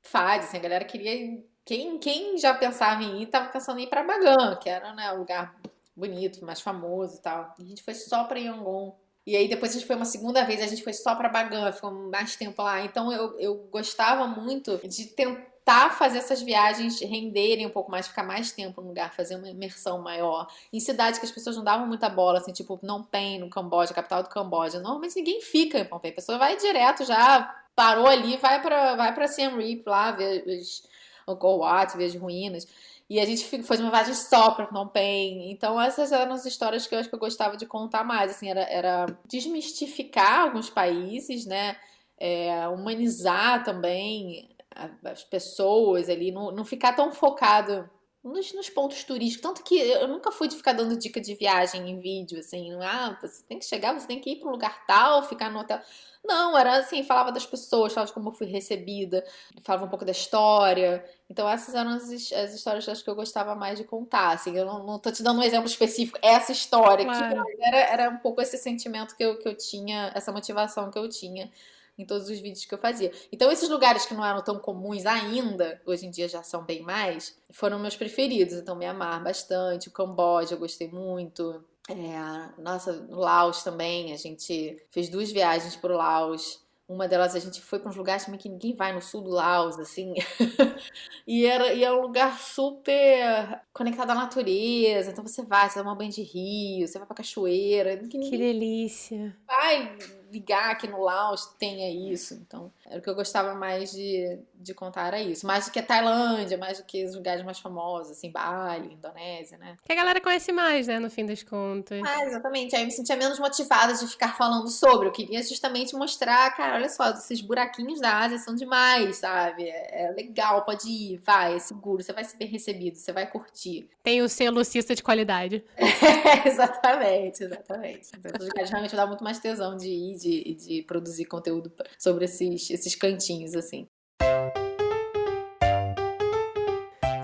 [0.01, 1.43] faz, assim, a galera queria.
[1.65, 5.11] Quem, quem já pensava em ir, tava pensando em ir pra Bagan, que era, né,
[5.13, 5.55] um lugar
[5.95, 7.53] bonito, mais famoso e tal.
[7.59, 8.95] E a gente foi só pra Yangon.
[9.25, 11.71] E aí depois a gente foi uma segunda vez, a gente foi só pra Bagan,
[11.71, 12.83] ficou mais tempo lá.
[12.83, 18.23] Então eu, eu gostava muito de tentar fazer essas viagens renderem um pouco mais, ficar
[18.23, 20.47] mais tempo no lugar, fazer uma imersão maior.
[20.71, 23.93] Em cidades que as pessoas não davam muita bola, assim, tipo Phnom Penh, no Camboja,
[23.93, 24.79] capital do Camboja.
[24.79, 27.43] Normalmente ninguém fica em Phnom Penh, a pessoa vai direto já,
[27.75, 30.83] parou ali, vai pra, vai pra Siem Reap lá, ver os
[31.27, 32.67] Angkor Wat, ver as ruínas.
[33.09, 35.51] E a gente fez uma viagem só pra Phnom Penh.
[35.51, 38.31] Então, essas eram as histórias que eu acho que eu gostava de contar mais.
[38.31, 41.75] Assim, era, era desmistificar alguns países, né?
[42.17, 44.55] É, humanizar também
[45.03, 47.89] as pessoas ali, não, não ficar tão focado
[48.23, 49.41] nos, nos, pontos turísticos.
[49.41, 53.17] Tanto que eu nunca fui de ficar dando dica de viagem em vídeo, assim, ah,
[53.21, 55.79] você tem que chegar, você tem que ir para um lugar tal, ficar no hotel.
[56.25, 59.25] Não, era assim, falava das pessoas, falava de como eu fui recebida,
[59.61, 61.03] falava um pouco da história.
[61.29, 64.57] Então essas eram as, as histórias que eu gostava mais de contar, assim.
[64.57, 67.41] Eu não, não tô te dando um exemplo específico, essa história claro.
[67.41, 70.97] aqui, era, era um pouco esse sentimento que eu, que eu tinha, essa motivação que
[70.97, 71.51] eu tinha
[71.97, 73.11] em todos os vídeos que eu fazia.
[73.31, 76.81] Então, esses lugares que não eram tão comuns ainda, hoje em dia já são bem
[76.81, 78.55] mais, foram meus preferidos.
[78.55, 81.63] Então, Mianmar bastante, o Camboja eu gostei muito.
[81.89, 86.63] É, nossa, no Laos também, a gente fez duas viagens para o Laos.
[86.87, 89.29] Uma delas a gente foi para uns lugares também que ninguém vai no sul do
[89.29, 90.13] Laos, assim.
[91.25, 95.11] e, era, e é um lugar super conectado à natureza.
[95.11, 97.97] Então você vai, você dá uma banho de rio, você vai pra cachoeira.
[97.97, 99.35] Que, que delícia.
[99.47, 102.33] Vai ligar que no Laos tenha isso.
[102.33, 105.47] Então, era o que eu gostava mais de, de contar era isso.
[105.47, 109.57] Mais do que a Tailândia, mais do que os lugares mais famosos, assim, Bali, Indonésia,
[109.57, 109.77] né?
[109.83, 111.99] Que a galera conhece mais, né, no fim das contas.
[112.05, 112.75] Ah, exatamente.
[112.75, 115.07] Aí eu me sentia menos motivada de ficar falando sobre.
[115.07, 119.63] Eu queria justamente mostrar, cara, olha só, esses buraquinhos da Ásia são demais, sabe?
[119.63, 123.25] É, é legal, pode ir, vai, é seguro, você vai ser bem recebido, você vai
[123.25, 123.89] curtir.
[124.03, 125.63] Tem o selo cista de qualidade.
[125.77, 128.09] É, exatamente, exatamente.
[128.15, 128.31] Então,
[128.65, 133.55] realmente dá muito mais tesão de ir, de, de produzir conteúdo sobre esses, esses cantinhos,
[133.55, 133.87] assim.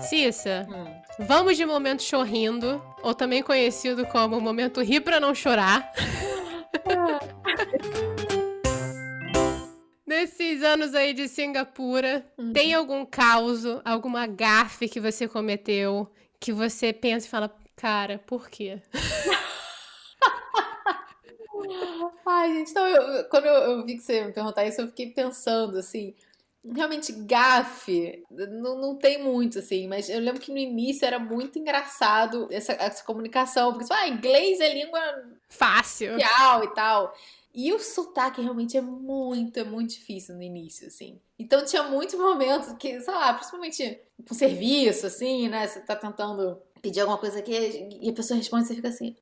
[0.00, 0.86] Cissa, hum.
[1.26, 5.92] vamos de momento chorrindo, ou também conhecido como momento rir pra não chorar.
[10.04, 12.52] Nesses anos aí de Singapura, uhum.
[12.52, 18.48] tem algum caos, alguma gafe que você cometeu que você pensa e fala, cara, por
[18.48, 18.80] quê?
[22.26, 25.10] Ai, gente, então eu, quando eu, eu, vi que você me perguntar isso, eu fiquei
[25.10, 26.14] pensando assim.
[26.62, 31.58] Realmente, gafe, não, não tem muito, assim, mas eu lembro que no início era muito
[31.58, 35.00] engraçado essa, essa comunicação, porque ah, inglês é língua
[35.48, 36.18] fácil
[36.62, 37.14] e tal.
[37.52, 41.18] E o sotaque realmente é muito, é muito difícil no início, assim.
[41.38, 45.66] Então tinha muitos momentos que, sei lá, principalmente com serviço, assim, né?
[45.66, 49.16] Você tá tentando pedir alguma coisa aqui e a pessoa responde e você fica assim,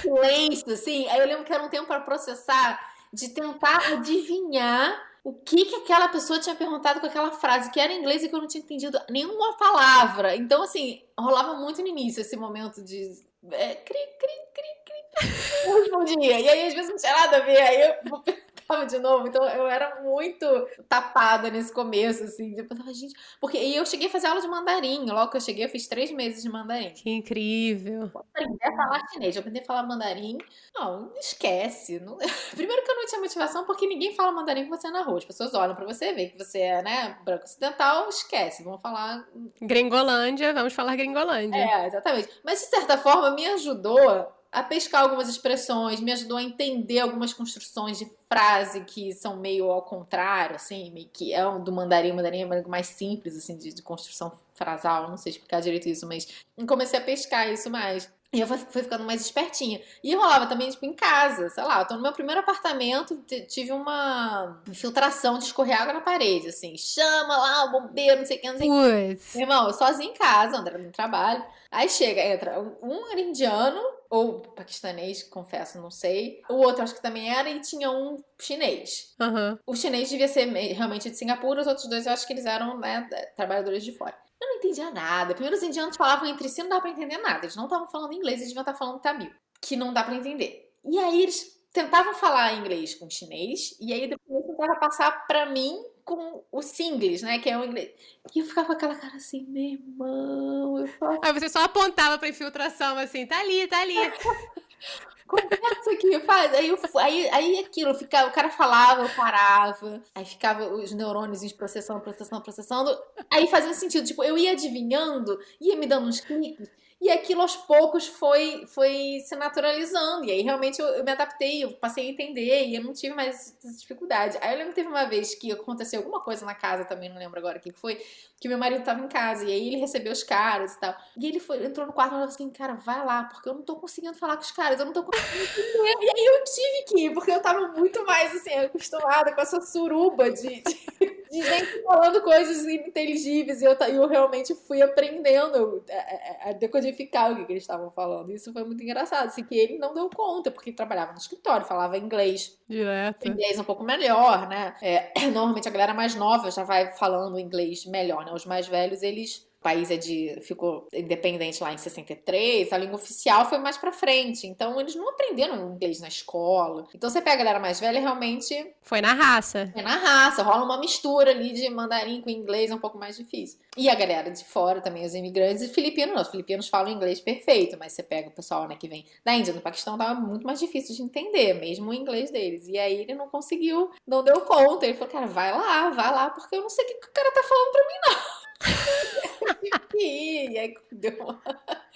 [0.00, 1.08] silêncio, assim.
[1.08, 2.80] Aí eu lembro que era um tempo para processar,
[3.12, 7.92] de tentar adivinhar o que que aquela pessoa tinha perguntado com aquela frase, que era
[7.92, 10.36] em inglês e que eu não tinha entendido nenhuma palavra.
[10.36, 13.10] Então, assim, rolava muito no início esse momento de
[13.50, 15.30] é, cri, cri, cri, cri.
[15.66, 16.40] Eu respondia.
[16.40, 17.60] E aí, às vezes, não tinha nada a ver.
[17.60, 18.22] Aí eu
[18.66, 19.26] tava de novo.
[19.28, 20.46] Então eu era muito
[20.88, 22.54] tapada nesse começo, assim.
[22.56, 23.14] Eu pensava, gente.
[23.40, 25.04] Porque e eu cheguei a fazer aula de mandarim.
[25.06, 26.90] Logo que eu cheguei, eu fiz três meses de mandarim.
[26.90, 28.10] Que incrível.
[28.14, 30.38] Eu aprendi a falar chinês, eu aprendi a falar mandarim.
[30.74, 32.00] Não, esquece.
[32.00, 32.16] Não...
[32.54, 35.18] Primeiro que eu não tinha motivação, porque ninguém fala mandarim com você na rua.
[35.18, 38.62] As pessoas olham pra você, ver que você é, né, branco ocidental, esquece.
[38.62, 39.26] Vamos falar.
[39.60, 41.58] Gringolândia, vamos falar gringolândia.
[41.58, 42.28] É, exatamente.
[42.44, 47.32] Mas de certa forma me ajudou a pescar algumas expressões, me ajudou a entender algumas
[47.32, 52.42] construções de frase que são meio ao contrário, assim, meio que é do mandarim, mandarim
[52.42, 56.26] é mais simples, assim, de, de construção frasal, não sei explicar direito isso, mas
[56.66, 58.10] comecei a pescar isso mais.
[58.32, 59.80] E eu fui, ficando mais espertinha.
[60.02, 63.16] E rolava também, tipo, em casa, sei lá, eu tô no meu primeiro apartamento,
[63.48, 68.36] tive uma filtração de escorrer água na parede, assim, chama lá o bombeiro, não sei
[68.36, 69.38] o que, não sei o que.
[69.38, 71.44] Irmão, eu sozinha em casa, André no trabalho.
[71.70, 73.80] Aí chega, entra um indiano,
[74.10, 76.42] ou paquistanês, confesso, não sei.
[76.48, 79.14] O outro acho que também era, e tinha um chinês.
[79.20, 79.58] Uhum.
[79.66, 82.78] O chinês devia ser realmente de Singapura, os outros dois eu acho que eles eram,
[82.78, 84.14] né, trabalhadores de fora.
[84.40, 85.34] Eu não entendia nada.
[85.34, 87.44] Primeiro, os indianos falavam entre si, não dá pra entender nada.
[87.44, 90.72] Eles não estavam falando inglês, eles deviam estar falando tamil, que não dá pra entender.
[90.84, 95.76] E aí eles tentavam falar inglês com chinês, e aí depois tentava passar pra mim
[96.06, 97.40] com o Singlish, né?
[97.40, 97.90] Que é o inglês.
[98.34, 100.78] E eu ficava com aquela cara assim, meu irmão.
[100.78, 103.96] Eu falo, Aí você só apontava pra infiltração, assim, tá ali, tá ali.
[105.26, 106.54] Conversa aqui, faz.
[106.54, 110.00] Aí, eu, aí, aí aquilo, ficava, o cara falava, eu parava.
[110.14, 112.96] Aí ficava os neurônios processando, processando, processando.
[113.28, 114.06] Aí fazia sentido.
[114.06, 116.70] Tipo, eu ia adivinhando, ia me dando uns cliques.
[116.98, 120.24] E aquilo aos poucos foi, foi se naturalizando.
[120.24, 123.14] E aí realmente eu, eu, me adaptei, eu passei a entender e eu não tive
[123.14, 124.38] mais dificuldade.
[124.40, 127.18] Aí eu lembro que teve uma vez que aconteceu alguma coisa na casa também, não
[127.18, 128.02] lembro agora o que foi,
[128.40, 130.96] que meu marido tava em casa e aí ele recebeu os caras e tal.
[131.18, 133.62] E ele foi, entrou no quarto e falou assim: Cara, vai lá, porque eu não
[133.62, 135.96] tô conseguindo falar com os caras, eu não tô conseguindo entender.
[136.00, 139.60] E aí eu tive que ir, porque eu tava muito mais assim, acostumada com essa
[139.60, 143.62] suruba de, de, de gente falando coisas ininteligíveis.
[143.62, 147.90] E eu, eu realmente fui aprendendo a, a, a decodificar o que, que eles estavam
[147.90, 148.32] falando.
[148.32, 151.66] Isso foi muito engraçado, assim, que ele não deu conta, porque ele trabalhava no escritório,
[151.66, 152.58] falava inglês.
[152.68, 153.28] Direto.
[153.28, 154.74] Inglês um pouco melhor, né?
[154.82, 158.32] É, normalmente a galera mais nova já vai falando inglês melhor, né?
[158.32, 162.96] Os mais velhos, eles o país é de ficou independente lá em 63, a língua
[162.96, 164.46] oficial foi mais para frente.
[164.46, 166.86] Então eles não aprenderam inglês na escola.
[166.94, 169.72] Então você pega a galera mais velha, realmente foi na raça.
[169.74, 173.16] É na raça, rola uma mistura ali de mandarim com inglês, é um pouco mais
[173.16, 173.58] difícil.
[173.76, 176.22] E a galera de fora também, os imigrantes e filipinos, não.
[176.22, 179.52] Os filipinos falam inglês perfeito, mas você pega o pessoal, né, que vem da Índia,
[179.52, 182.66] do Paquistão, tava muito mais difícil de entender, mesmo o inglês deles.
[182.68, 184.86] E aí ele não conseguiu, não deu conta.
[184.86, 187.30] Ele falou, cara, vai lá, vai lá, porque eu não sei o que o cara
[187.32, 188.35] tá falando pra mim, não.
[189.94, 191.40] e aí deu uma...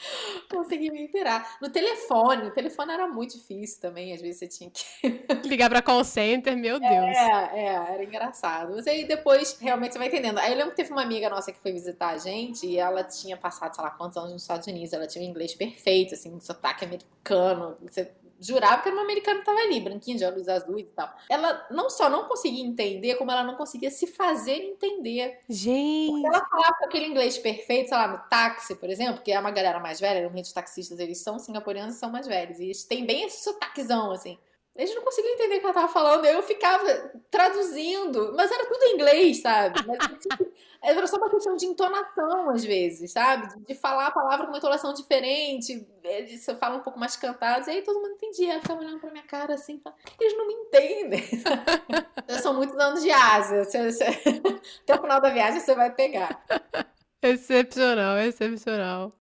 [0.51, 1.59] consegui me virar.
[1.61, 4.85] No telefone, o telefone era muito difícil também, às vezes você tinha que
[5.49, 6.93] ligar para call center, meu Deus.
[6.93, 8.75] É, é, era engraçado.
[8.75, 10.39] Mas aí depois realmente você vai entendendo.
[10.39, 13.05] Aí eu lembro que teve uma amiga nossa que foi visitar a gente e ela
[13.05, 16.35] tinha passado, sei lá, quantos anos nos Estados Unidos, ela tinha um inglês perfeito, assim,
[16.35, 18.11] um sotaque americano, você
[18.41, 21.15] jurava que era uma americana que tava ali, branquinha, de olhos azuis e tal.
[21.29, 25.41] Ela não só não conseguia entender, como ela não conseguia se fazer entender.
[25.49, 26.11] Gente!
[26.11, 29.39] Porque ela falava com aquele inglês perfeito, sei lá, no táxi, por exemplo, que é
[29.39, 32.59] uma galera mais velha, normalmente os taxistas, eles são singapureanos e são mais velhos.
[32.59, 34.39] E eles têm bem esse sotaquezão, assim.
[34.77, 38.83] Eles não conseguiam entender o que ela tava falando, eu ficava traduzindo, mas era tudo
[38.85, 39.85] em inglês, sabe?
[39.87, 39.99] Mas,
[40.83, 43.49] era só uma questão de entonação, às vezes, sabe?
[43.67, 47.73] De falar a palavra com uma entonação diferente, você fala um pouco mais cantado, e
[47.73, 48.53] aí todo mundo entendia.
[48.53, 49.83] Ela ficava olhando pra minha cara assim,
[50.19, 51.23] eles não me entendem.
[52.41, 53.63] São muitos anos de asa.
[54.83, 56.43] Até o final da viagem você vai pegar.
[57.23, 59.20] Excepcional, excepcional.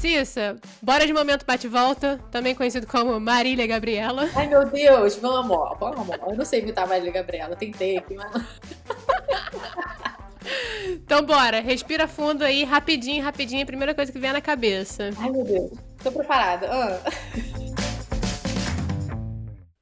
[0.00, 4.28] Cissa, bora de momento bate-volta, também conhecido como Marília Gabriela.
[4.34, 6.08] Ai, meu Deus, vamos, vamos.
[6.26, 8.30] Eu não sei imitar Marília Gabriela, tentei aqui, mas
[10.92, 15.10] Então bora, respira fundo aí, rapidinho, rapidinho, a primeira coisa que vem na cabeça.
[15.18, 15.70] Ai, meu Deus,
[16.02, 16.68] tô preparada.
[16.70, 17.00] Ah.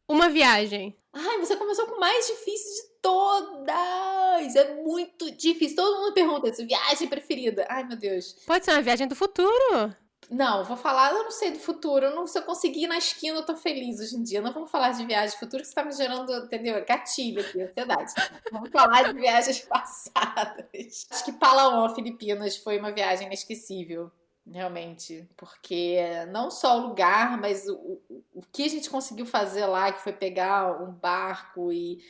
[0.08, 0.96] Uma viagem.
[1.12, 4.56] Ai, você começou com o mais difícil de todas!
[4.56, 5.76] É muito difícil.
[5.76, 7.66] Todo mundo pergunta isso, viagem preferida.
[7.68, 8.36] Ai, meu Deus.
[8.46, 9.94] Pode ser uma viagem do futuro.
[10.30, 12.14] Não, vou falar, eu não sei do futuro.
[12.14, 14.40] Não, se eu conseguir ir na esquina, eu tô feliz hoje em dia.
[14.40, 16.84] Não vamos falar de viagem futuro, que você tá me gerando, entendeu?
[16.84, 18.12] Gatilho aqui, ansiedade.
[18.50, 21.06] Vamos falar de viagens passadas.
[21.10, 24.10] Acho que Palawan, Filipinas, foi uma viagem inesquecível.
[24.48, 25.98] Realmente, porque
[26.30, 28.00] não só o lugar, mas o,
[28.32, 32.00] o, que a gente conseguiu fazer lá, que foi pegar um barco e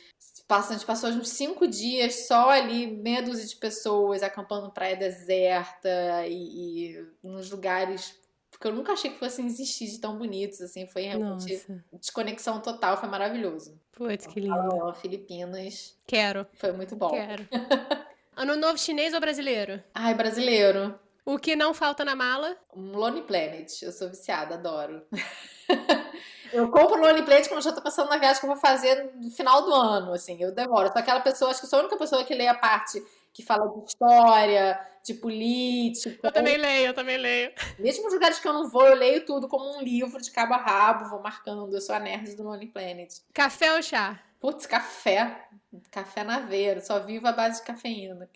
[0.47, 6.27] a gente passou uns cinco dias só ali, meia dúzia de pessoas, acampando praia deserta
[6.27, 8.15] e, e nos lugares
[8.59, 11.83] que eu nunca achei que fossem existir de tão bonitos, assim, foi realmente Nossa.
[11.93, 13.79] desconexão total, foi maravilhoso.
[13.91, 14.55] Putz, que lindo.
[14.73, 15.95] Oh, Filipinas.
[16.07, 16.47] Quero.
[16.53, 17.09] Foi muito bom.
[17.09, 17.47] Quero.
[18.35, 19.83] ano novo chinês ou brasileiro?
[19.93, 20.99] Ai, brasileiro.
[21.27, 22.55] O que não falta na mala?
[22.73, 23.81] Um Lone Planet.
[23.81, 25.05] Eu sou viciada, adoro.
[26.53, 28.57] eu compro o Lone Planet quando eu já tô pensando na viagem que eu vou
[28.57, 30.41] fazer no final do ano, assim.
[30.41, 30.87] Eu demoro.
[30.87, 33.03] Sou aquela pessoa, acho que sou a única pessoa que lê a parte
[33.33, 36.27] que fala de história, de política.
[36.27, 37.51] Eu também leio, eu também leio.
[37.77, 40.53] Mesmo nos lugares que eu não vou, eu leio tudo como um livro de cabo
[40.53, 41.75] a rabo, vou marcando.
[41.75, 43.13] Eu sou a nerd do Lone Planet.
[43.33, 44.17] Café ou chá?
[44.39, 45.45] Putz, café.
[45.91, 46.79] Café na veia.
[46.79, 48.29] Só vivo à base de cafeína.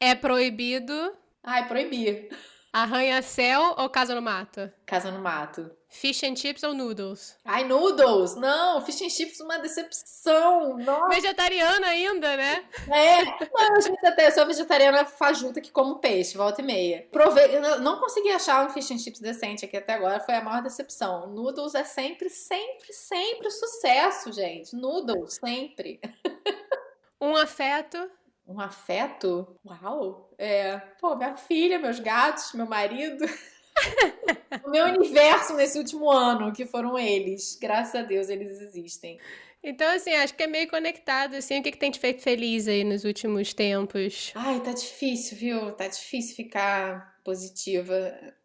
[0.00, 2.28] É proibido Ai, proibir.
[2.72, 4.72] Arranha-céu ou Casa no Mato?
[4.86, 5.70] Casa no Mato.
[5.90, 7.36] Fish and chips ou noodles?
[7.44, 8.34] Ai, noodles!
[8.34, 10.78] Não, fish and chips uma decepção.
[10.78, 11.08] Nossa.
[11.08, 12.64] Vegetariana ainda, né?
[12.88, 13.24] É.
[13.52, 17.06] Não, gente, até eu sou vegetariana fajuta que como peixe, volta e meia.
[17.12, 20.62] Provei, não consegui achar um fish and chips decente aqui até agora, foi a maior
[20.62, 21.26] decepção.
[21.26, 24.74] Noodles é sempre, sempre, sempre sucesso, gente.
[24.74, 26.00] Noodles, sempre.
[27.20, 28.10] Um afeto
[28.46, 29.56] um afeto?
[29.64, 30.30] Uau!
[30.38, 33.24] É, pô, minha filha, meus gatos, meu marido.
[34.64, 37.58] o meu universo nesse último ano, que foram eles.
[37.60, 39.18] Graças a Deus eles existem.
[39.64, 42.66] Então, assim, acho que é meio conectado, assim, o que, que tem te feito feliz
[42.66, 44.32] aí nos últimos tempos?
[44.34, 45.72] Ai, tá difícil, viu?
[45.72, 47.94] Tá difícil ficar positiva.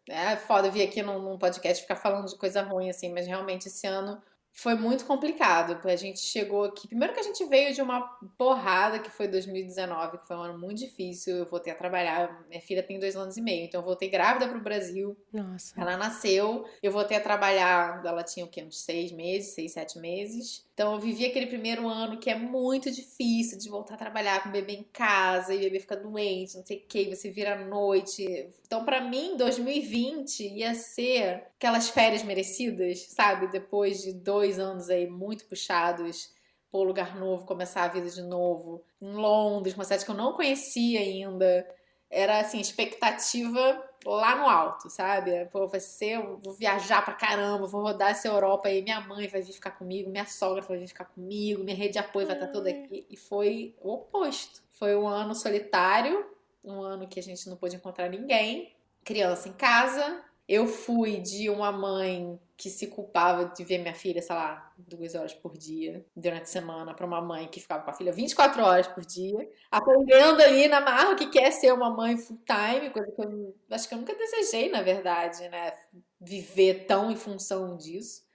[0.08, 3.66] É foda vir aqui num, num podcast ficar falando de coisa ruim, assim, mas realmente
[3.66, 4.22] esse ano
[4.52, 6.88] foi muito complicado, porque a gente chegou aqui.
[6.88, 8.00] Primeiro que a gente veio de uma
[8.36, 11.36] porrada que foi 2019, que foi um ano muito difícil.
[11.36, 12.44] Eu voltei a trabalhar.
[12.48, 15.16] Minha filha tem dois anos e meio, então eu voltei grávida pro Brasil.
[15.32, 15.80] Nossa.
[15.80, 18.02] Ela nasceu, eu voltei a trabalhar.
[18.04, 18.64] Ela tinha o quê?
[18.64, 20.66] Uns seis meses, seis, sete meses.
[20.78, 24.48] Então eu vivi aquele primeiro ano que é muito difícil de voltar a trabalhar com
[24.48, 27.54] o bebê em casa e o bebê fica doente, não sei o que, você vira
[27.54, 28.48] à noite.
[28.64, 33.48] Então para mim 2020 ia ser aquelas férias merecidas, sabe?
[33.48, 36.32] Depois de dois anos aí muito puxados,
[36.70, 40.32] pôr lugar novo, começar a vida de novo, em Londres, uma cidade que eu não
[40.34, 41.68] conhecia ainda.
[42.08, 45.44] Era assim, expectativa lá no alto, sabe?
[45.46, 49.26] Pô, vai ser, eu vou viajar pra caramba, vou rodar essa Europa aí, minha mãe
[49.26, 52.36] vai vir ficar comigo, minha sogra vai vir ficar comigo, minha rede de apoio vai
[52.36, 53.04] estar toda aqui.
[53.10, 54.62] E foi o oposto.
[54.72, 56.24] Foi um ano solitário,
[56.64, 58.72] um ano que a gente não pôde encontrar ninguém,
[59.04, 60.24] criança em casa.
[60.48, 65.14] Eu fui de uma mãe que se culpava de ver minha filha, sei lá, duas
[65.14, 68.62] horas por dia durante a semana, para uma mãe que ficava com a filha 24
[68.64, 73.12] horas por dia, aprendendo ali na marra que quer ser uma mãe full time, coisa
[73.12, 75.72] que eu acho que eu nunca desejei, na verdade, né?
[76.20, 78.26] Viver tão em função disso.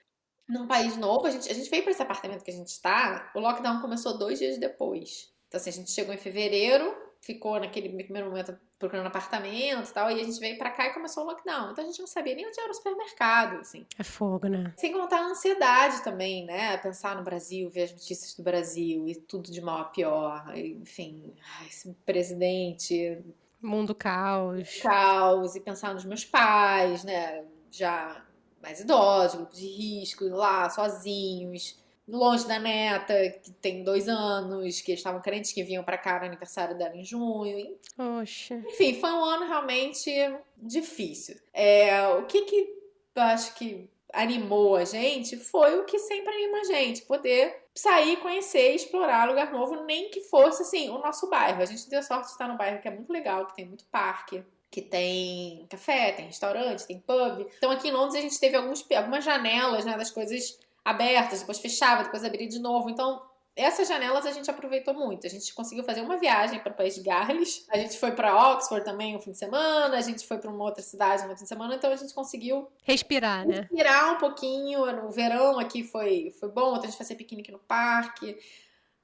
[0.48, 3.30] Num país novo, a gente, a gente veio para esse apartamento que a gente está,
[3.34, 5.34] o lockdown começou dois dias depois.
[5.48, 6.94] Então, assim, a gente chegou em fevereiro,
[7.24, 10.92] ficou naquele primeiro momento procurando apartamento e tal, e a gente veio para cá e
[10.92, 11.70] começou o lockdown.
[11.70, 13.86] Então a gente não sabia nem onde era o supermercado, assim.
[13.98, 14.74] É fogo, né?
[14.76, 16.76] Sem contar a ansiedade também, né?
[16.76, 20.52] Pensar no Brasil, ver as notícias do Brasil e tudo de mal a pior.
[20.54, 21.34] Enfim,
[21.66, 23.18] esse presidente.
[23.62, 24.80] Mundo caos.
[24.82, 27.46] Caos, e pensar nos meus pais, né?
[27.70, 28.22] Já
[28.60, 34.92] mais idosos, grupo de risco, lá, sozinhos longe da neta, que tem dois anos, que
[34.92, 37.76] eles estavam crentes que vinham para cá no aniversário dela em junho.
[38.20, 38.54] Oxe.
[38.54, 40.10] Enfim, foi um ano realmente
[40.56, 41.36] difícil.
[41.52, 42.74] É, o que que
[43.14, 48.16] eu acho que animou a gente foi o que sempre anima a gente, poder sair,
[48.18, 51.60] conhecer, explorar lugar novo, nem que fosse assim, o nosso bairro.
[51.60, 53.84] A gente deu sorte de estar no bairro que é muito legal, que tem muito
[53.86, 57.46] parque, que tem café, tem restaurante, tem pub.
[57.58, 61.58] Então aqui em Londres a gente teve alguns, algumas janelas né, das coisas abertas, depois
[61.58, 62.90] fechava, depois abria de novo.
[62.90, 63.22] Então,
[63.56, 65.26] essas janelas a gente aproveitou muito.
[65.26, 67.64] A gente conseguiu fazer uma viagem para o país de Gales.
[67.70, 69.96] A gente foi para Oxford também um fim de semana.
[69.96, 71.76] A gente foi para uma outra cidade no fim de semana.
[71.76, 73.60] Então a gente conseguiu respirar, né?
[73.60, 75.06] Respirar um pouquinho.
[75.06, 76.74] O verão aqui foi, foi bom.
[76.74, 78.36] A gente fazer piquenique no parque.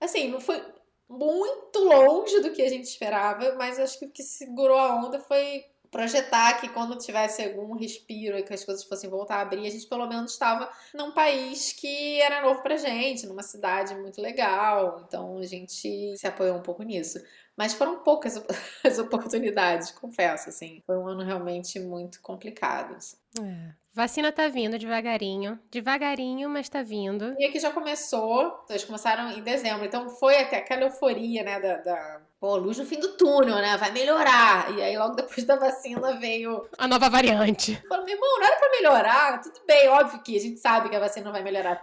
[0.00, 0.60] Assim, não foi
[1.08, 5.20] muito longe do que a gente esperava, mas acho que o que segurou a onda
[5.20, 9.66] foi projetar que quando tivesse algum respiro e que as coisas fossem voltar a abrir,
[9.66, 14.20] a gente pelo menos estava num país que era novo pra gente, numa cidade muito
[14.20, 15.04] legal.
[15.06, 17.18] Então a gente se apoiou um pouco nisso.
[17.56, 18.42] Mas foram poucas
[18.84, 20.82] as oportunidades, confesso, assim.
[20.86, 22.94] Foi um ano realmente muito complicado.
[22.94, 23.16] Assim.
[23.40, 23.74] É.
[23.92, 25.58] Vacina tá vindo devagarinho.
[25.70, 27.34] Devagarinho, mas tá vindo.
[27.38, 28.64] E aqui já começou.
[28.70, 29.84] Eles começaram em dezembro.
[29.84, 33.76] Então foi até aquela euforia, né, da, da pô, luz no fim do túnel, né?
[33.76, 34.74] Vai melhorar.
[34.74, 36.66] E aí, logo depois da vacina, veio.
[36.78, 37.76] A nova variante.
[37.86, 39.40] Falei, meu irmão, não era pra melhorar.
[39.42, 41.78] Tudo bem, óbvio que a gente sabe que a vacina não vai melhorar.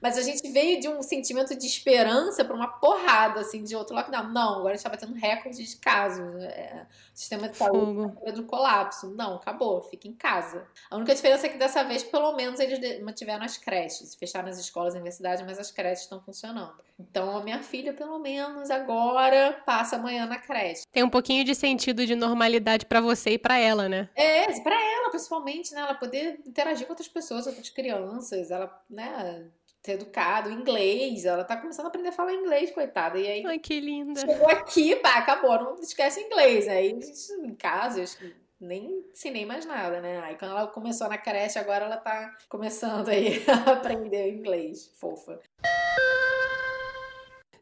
[0.00, 3.94] Mas a gente veio de um sentimento de esperança pra uma porrada, assim, de outro
[3.94, 4.28] lockdown.
[4.30, 6.42] Não, agora a gente tá batendo recorde de casos.
[6.42, 9.10] É, o sistema de saúde tá do colapso.
[9.14, 10.66] Não, acabou, fica em casa.
[10.90, 14.14] A única diferença é que dessa vez, pelo menos, eles mantiveram as creches.
[14.14, 16.88] Fecharam as escolas e universidades, mas as creches estão funcionando.
[16.98, 20.82] Então, a minha filha, pelo menos, agora passa amanhã na creche.
[20.92, 24.08] Tem um pouquinho de sentido de normalidade para você e para ela, né?
[24.14, 25.80] É, para ela, principalmente, né?
[25.80, 29.46] Ela poder interagir com outras pessoas, outras crianças, ela, né?
[29.82, 33.18] Ter educado, inglês, ela tá começando a aprender a falar inglês, coitada.
[33.18, 33.46] E aí.
[33.46, 34.20] Ai, que linda.
[34.20, 36.66] Chegou aqui, pá, acabou, não esquece inglês.
[36.66, 36.98] Aí,
[37.42, 40.18] em casa, eu acho que nem ensinei mais nada, né?
[40.20, 45.40] Aí quando ela começou na creche, agora ela tá começando aí a aprender inglês, fofa.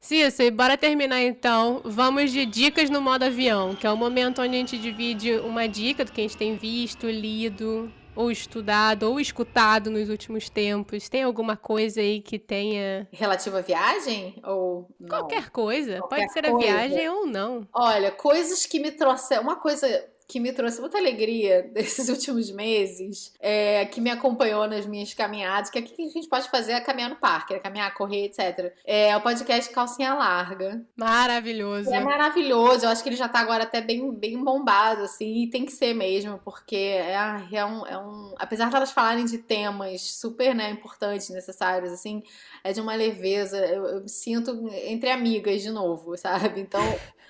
[0.06, 1.80] Cissa, e bora terminar então.
[1.84, 5.66] Vamos de dicas no modo avião, que é o momento onde a gente divide uma
[5.66, 11.08] dica do que a gente tem visto, lido, ou estudado, ou escutado nos últimos tempos.
[11.08, 13.08] Tem alguma coisa aí que tenha.
[13.10, 14.40] Relativa à viagem?
[14.44, 14.88] Ou.
[15.00, 15.08] Não?
[15.08, 15.98] Qualquer coisa.
[15.98, 16.56] Qualquer Pode ser coisa.
[16.56, 17.66] a viagem ou não.
[17.72, 19.42] Olha, coisas que me trouxeram.
[19.42, 19.88] Uma coisa
[20.28, 25.70] que me trouxe muita alegria desses últimos meses, é, que me acompanhou nas minhas caminhadas,
[25.70, 28.74] que aqui que a gente pode fazer é caminhar no parque, é caminhar, correr, etc.
[28.84, 30.84] É o podcast Calcinha Larga.
[30.96, 31.92] Maravilhoso.
[31.92, 35.50] É maravilhoso, eu acho que ele já tá agora até bem, bem bombado, assim, e
[35.50, 37.14] tem que ser mesmo, porque é,
[37.52, 38.34] é, um, é um.
[38.38, 42.22] Apesar de elas falarem de temas super né, importantes, necessários, assim,
[42.64, 43.58] é de uma leveza.
[43.58, 46.60] Eu, eu me sinto entre amigas de novo, sabe?
[46.60, 46.82] Então.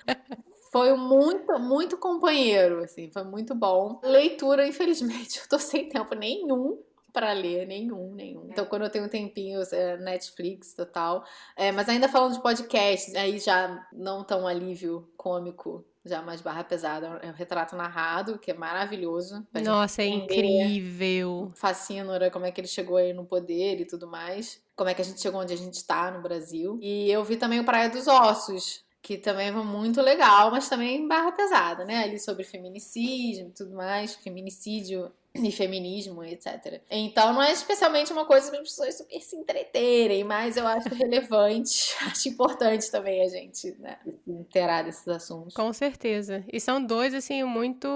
[0.71, 3.99] Foi muito, muito companheiro, assim, foi muito bom.
[4.03, 6.79] Leitura, infelizmente, eu tô sem tempo nenhum
[7.17, 8.47] para ler, nenhum, nenhum.
[8.49, 11.25] Então, quando eu tenho um tempinho, é Netflix, total.
[11.55, 16.63] É, mas ainda falando de podcast, aí já não tão alívio cômico, já mais barra
[16.63, 17.19] pesada.
[17.23, 19.45] É um retrato narrado, que é maravilhoso.
[19.63, 21.51] Nossa, é incrível.
[21.55, 24.61] Fascínora, como é que ele chegou aí no poder e tudo mais.
[24.75, 26.77] Como é que a gente chegou onde a gente tá no Brasil.
[26.81, 31.07] E eu vi também o Praia dos Ossos, que também é muito legal, mas também
[31.07, 32.03] barra pesada, né?
[32.03, 35.09] Ali sobre feminicídio e tudo mais, feminicídio
[35.43, 36.81] e feminismo, etc.
[36.89, 40.89] Então não é especialmente uma coisa para as pessoas super se entreterem, mas eu acho
[40.89, 45.53] relevante, acho importante também a gente né, se inteirar desses assuntos.
[45.53, 46.43] Com certeza.
[46.51, 47.87] E são dois, assim, muito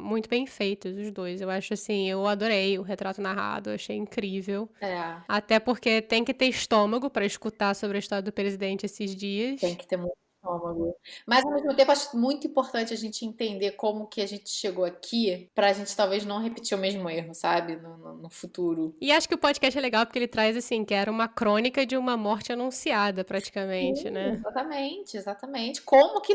[0.00, 1.40] muito bem feitos, os dois.
[1.40, 4.68] Eu acho assim, eu adorei o retrato narrado, achei incrível.
[4.80, 5.16] É.
[5.28, 9.60] Até porque tem que ter estômago para escutar sobre a história do presidente esses dias.
[9.60, 10.96] Tem que ter muito estômago.
[11.26, 14.84] Mas ao mesmo tempo acho muito importante a gente entender como que a gente chegou
[14.84, 17.76] aqui pra gente talvez não repetir o mesmo erro, sabe?
[17.76, 18.94] No, no, no, futuro.
[19.00, 21.86] E acho que o podcast é legal porque ele traz assim, que era uma crônica
[21.86, 24.34] de uma morte anunciada praticamente, Sim, né?
[24.34, 25.82] Exatamente, exatamente.
[25.82, 26.34] Como que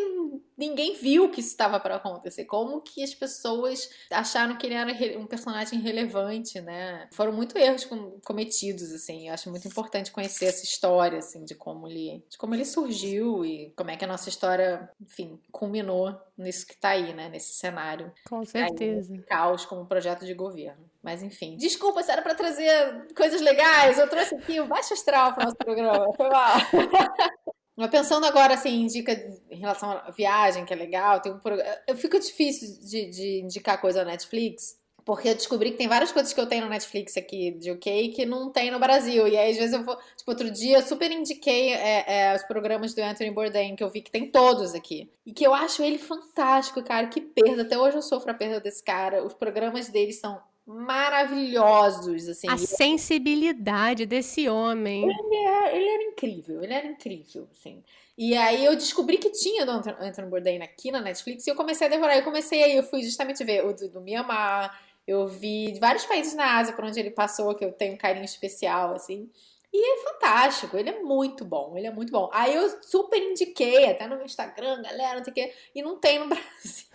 [0.58, 2.46] ninguém viu que isso estava para acontecer?
[2.46, 7.08] Como que as pessoas acharam que ele era um personagem relevante, né?
[7.12, 7.88] Foram muito erros
[8.24, 9.28] cometidos, assim.
[9.28, 13.44] Eu acho muito importante conhecer essa história, assim, de como ele, de como ele surgiu
[13.46, 17.28] e como é que a nossa história, enfim, culminou nisso que tá aí, né?
[17.30, 18.12] Nesse cenário.
[18.30, 19.14] Com certeza.
[19.14, 20.90] Aí, caos como projeto de governo.
[21.04, 21.58] Mas enfim.
[21.58, 23.98] Desculpa, se era pra trazer coisas legais.
[23.98, 26.14] Eu trouxe aqui o baixo astral pro nosso programa.
[26.16, 26.58] Foi mal.
[27.78, 29.14] Mas pensando agora, assim, indica
[29.52, 31.40] em relação à viagem, que é legal, tem um
[31.88, 36.12] Eu fico difícil de, de indicar coisa na Netflix, porque eu descobri que tem várias
[36.12, 39.26] coisas que eu tenho no Netflix aqui de UK que não tem no Brasil.
[39.26, 39.96] E aí, às vezes, eu vou.
[40.18, 43.90] Tipo, outro dia eu super indiquei é, é, os programas do Anthony Bourdain, que eu
[43.90, 45.10] vi que tem todos aqui.
[45.26, 47.08] E que eu acho ele fantástico, cara.
[47.08, 47.62] Que perda.
[47.62, 49.26] Até hoje eu sofro a perda desse cara.
[49.26, 52.50] Os programas dele são maravilhosos, assim.
[52.50, 55.04] A sensibilidade desse homem.
[55.04, 57.82] Ele, é, ele era incrível, ele era incrível, assim.
[58.18, 61.86] E aí eu descobri que tinha do Anthony Bourdain aqui na Netflix e eu comecei
[61.88, 62.18] a devorar.
[62.18, 64.76] Eu comecei aí, eu fui justamente ver o do, do Myanmar,
[65.08, 68.26] eu vi vários países na Ásia por onde ele passou, que eu tenho um carinho
[68.26, 69.32] especial, assim.
[69.74, 72.30] E é fantástico, ele é muito bom, ele é muito bom.
[72.34, 76.00] Aí eu super indiquei, até no meu Instagram, galera, não sei o quê, e não
[76.00, 76.88] tem no Brasil.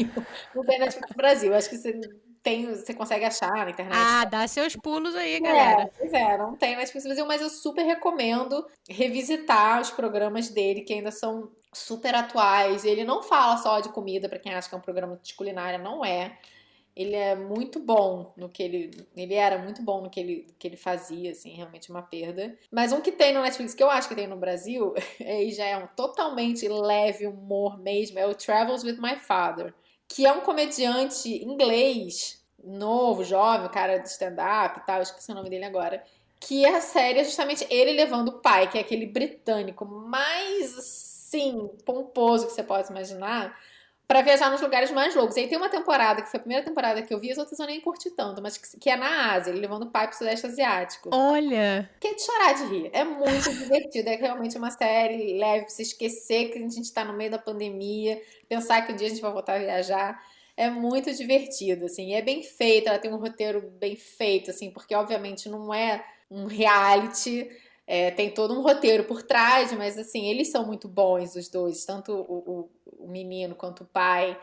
[0.54, 1.54] Não tem no Brasil.
[1.54, 2.00] Acho que você
[2.42, 3.96] tem, você consegue achar na internet.
[3.96, 5.82] Ah, dá seus pulos aí, galera.
[5.82, 10.82] É, pois é, não tem na Brasil, mas eu super recomendo revisitar os programas dele,
[10.82, 12.84] que ainda são super atuais.
[12.84, 15.78] Ele não fala só de comida, para quem acha que é um programa de culinária,
[15.78, 16.36] não é
[16.94, 19.06] ele é muito bom no que ele.
[19.16, 22.56] Ele era muito bom no que ele, que ele fazia, assim, realmente uma perda.
[22.70, 25.64] Mas um que tem no Netflix, que eu acho que tem no Brasil, e já
[25.64, 29.74] é um totalmente leve humor mesmo, é o Travels with My Father,
[30.06, 35.48] que é um comediante inglês, novo, jovem, cara de stand-up e tal, esqueci o nome
[35.48, 36.04] dele agora.
[36.38, 41.70] Que a série é justamente ele levando o pai, que é aquele britânico mais, assim,
[41.86, 43.56] pomposo que você pode imaginar
[44.06, 45.36] para viajar nos lugares mais loucos.
[45.36, 47.66] Aí tem uma temporada, que foi a primeira temporada que eu vi, as outras eu
[47.66, 50.46] nem curti tanto, mas que, que é na Ásia, ele levando o pai pro Sudeste
[50.46, 51.10] Asiático.
[51.12, 51.88] Olha!
[51.98, 52.90] Que é de chorar de rir.
[52.92, 54.08] É muito divertido.
[54.08, 57.38] É realmente uma série leve pra você esquecer que a gente tá no meio da
[57.38, 60.22] pandemia, pensar que um dia a gente vai voltar a viajar.
[60.56, 62.14] É muito divertido, assim.
[62.14, 66.44] É bem feito, ela tem um roteiro bem feito, assim, porque obviamente não é um
[66.44, 67.48] reality.
[67.86, 71.84] É, tem todo um roteiro por trás, mas assim, eles são muito bons, os dois,
[71.84, 72.70] tanto o, o
[73.02, 74.38] o menino quanto o pai.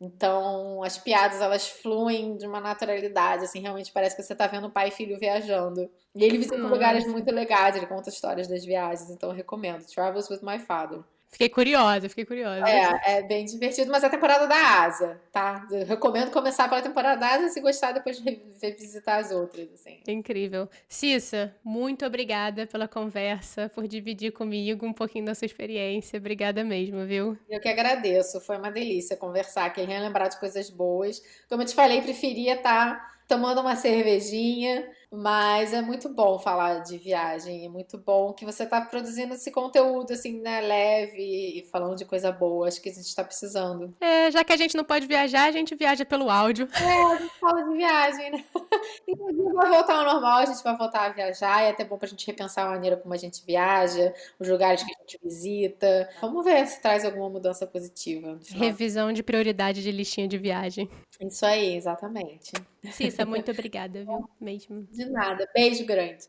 [0.00, 4.68] Então, as piadas elas fluem de uma naturalidade, assim, realmente parece que você tá vendo
[4.68, 5.88] pai e filho viajando.
[6.14, 6.74] E ele visita Nossa.
[6.74, 9.86] lugares muito legais, ele conta histórias das viagens, então eu recomendo.
[9.86, 11.00] Travels with My Father.
[11.32, 12.68] Fiquei curiosa, fiquei curiosa.
[12.68, 15.66] É, é bem divertido, mas é a temporada da Asa, tá?
[15.70, 18.22] Eu recomendo começar pela temporada da Asa e se gostar, depois
[18.60, 19.98] revisitar as outras, assim.
[20.06, 20.68] Incrível.
[20.86, 26.18] Cissa, muito obrigada pela conversa, por dividir comigo um pouquinho da sua experiência.
[26.18, 27.38] Obrigada mesmo, viu?
[27.48, 31.22] Eu que agradeço, foi uma delícia conversar, que relembrar de coisas boas.
[31.48, 36.78] Como eu te falei, preferia estar tá tomando uma cervejinha, Mas é muito bom falar
[36.78, 41.68] de viagem, é muito bom que você está produzindo esse conteúdo assim, né, leve e
[41.70, 42.66] falando de coisa boa.
[42.66, 43.94] Acho que a gente está precisando.
[44.00, 46.66] É, já que a gente não pode viajar, a gente viaja pelo áudio.
[46.74, 48.44] É, a gente fala de viagem, né?
[49.06, 51.98] Inclusive vai voltar ao normal, a gente vai voltar a viajar, e é até bom
[51.98, 56.08] pra gente repensar a maneira como a gente viaja, os lugares que a gente visita.
[56.22, 58.38] Vamos ver se traz alguma mudança positiva.
[58.48, 60.88] Revisão de prioridade de listinha de viagem.
[61.20, 62.52] Isso aí, exatamente.
[62.90, 64.28] Cissa, muito obrigada, viu?
[64.40, 64.86] Mesmo.
[64.90, 65.48] De nada.
[65.54, 66.24] Beijo grande.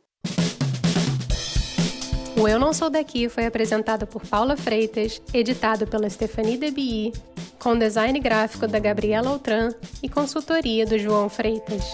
[2.40, 7.14] O Eu Não Sou Daqui foi apresentado por Paula Freitas, editado pela Stephanie Debi,
[7.60, 11.92] com design gráfico da Gabriela Outran e consultoria do João Freitas.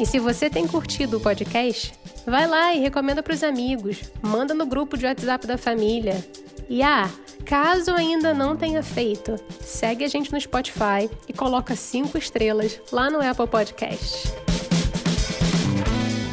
[0.00, 1.94] E se você tem curtido o podcast,
[2.26, 6.24] vai lá e recomenda para os amigos, manda no grupo de WhatsApp da família.
[6.68, 7.08] E ah,
[7.42, 13.10] caso ainda não tenha feito, segue a gente no Spotify e coloca cinco estrelas lá
[13.10, 14.32] no Apple Podcast.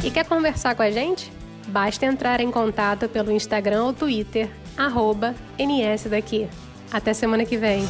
[0.04, 1.32] E quer conversar com a gente?
[1.68, 6.48] Basta entrar em contato pelo Instagram ou Twitter, arroba NSDaqui.
[6.92, 7.88] Até semana que vem!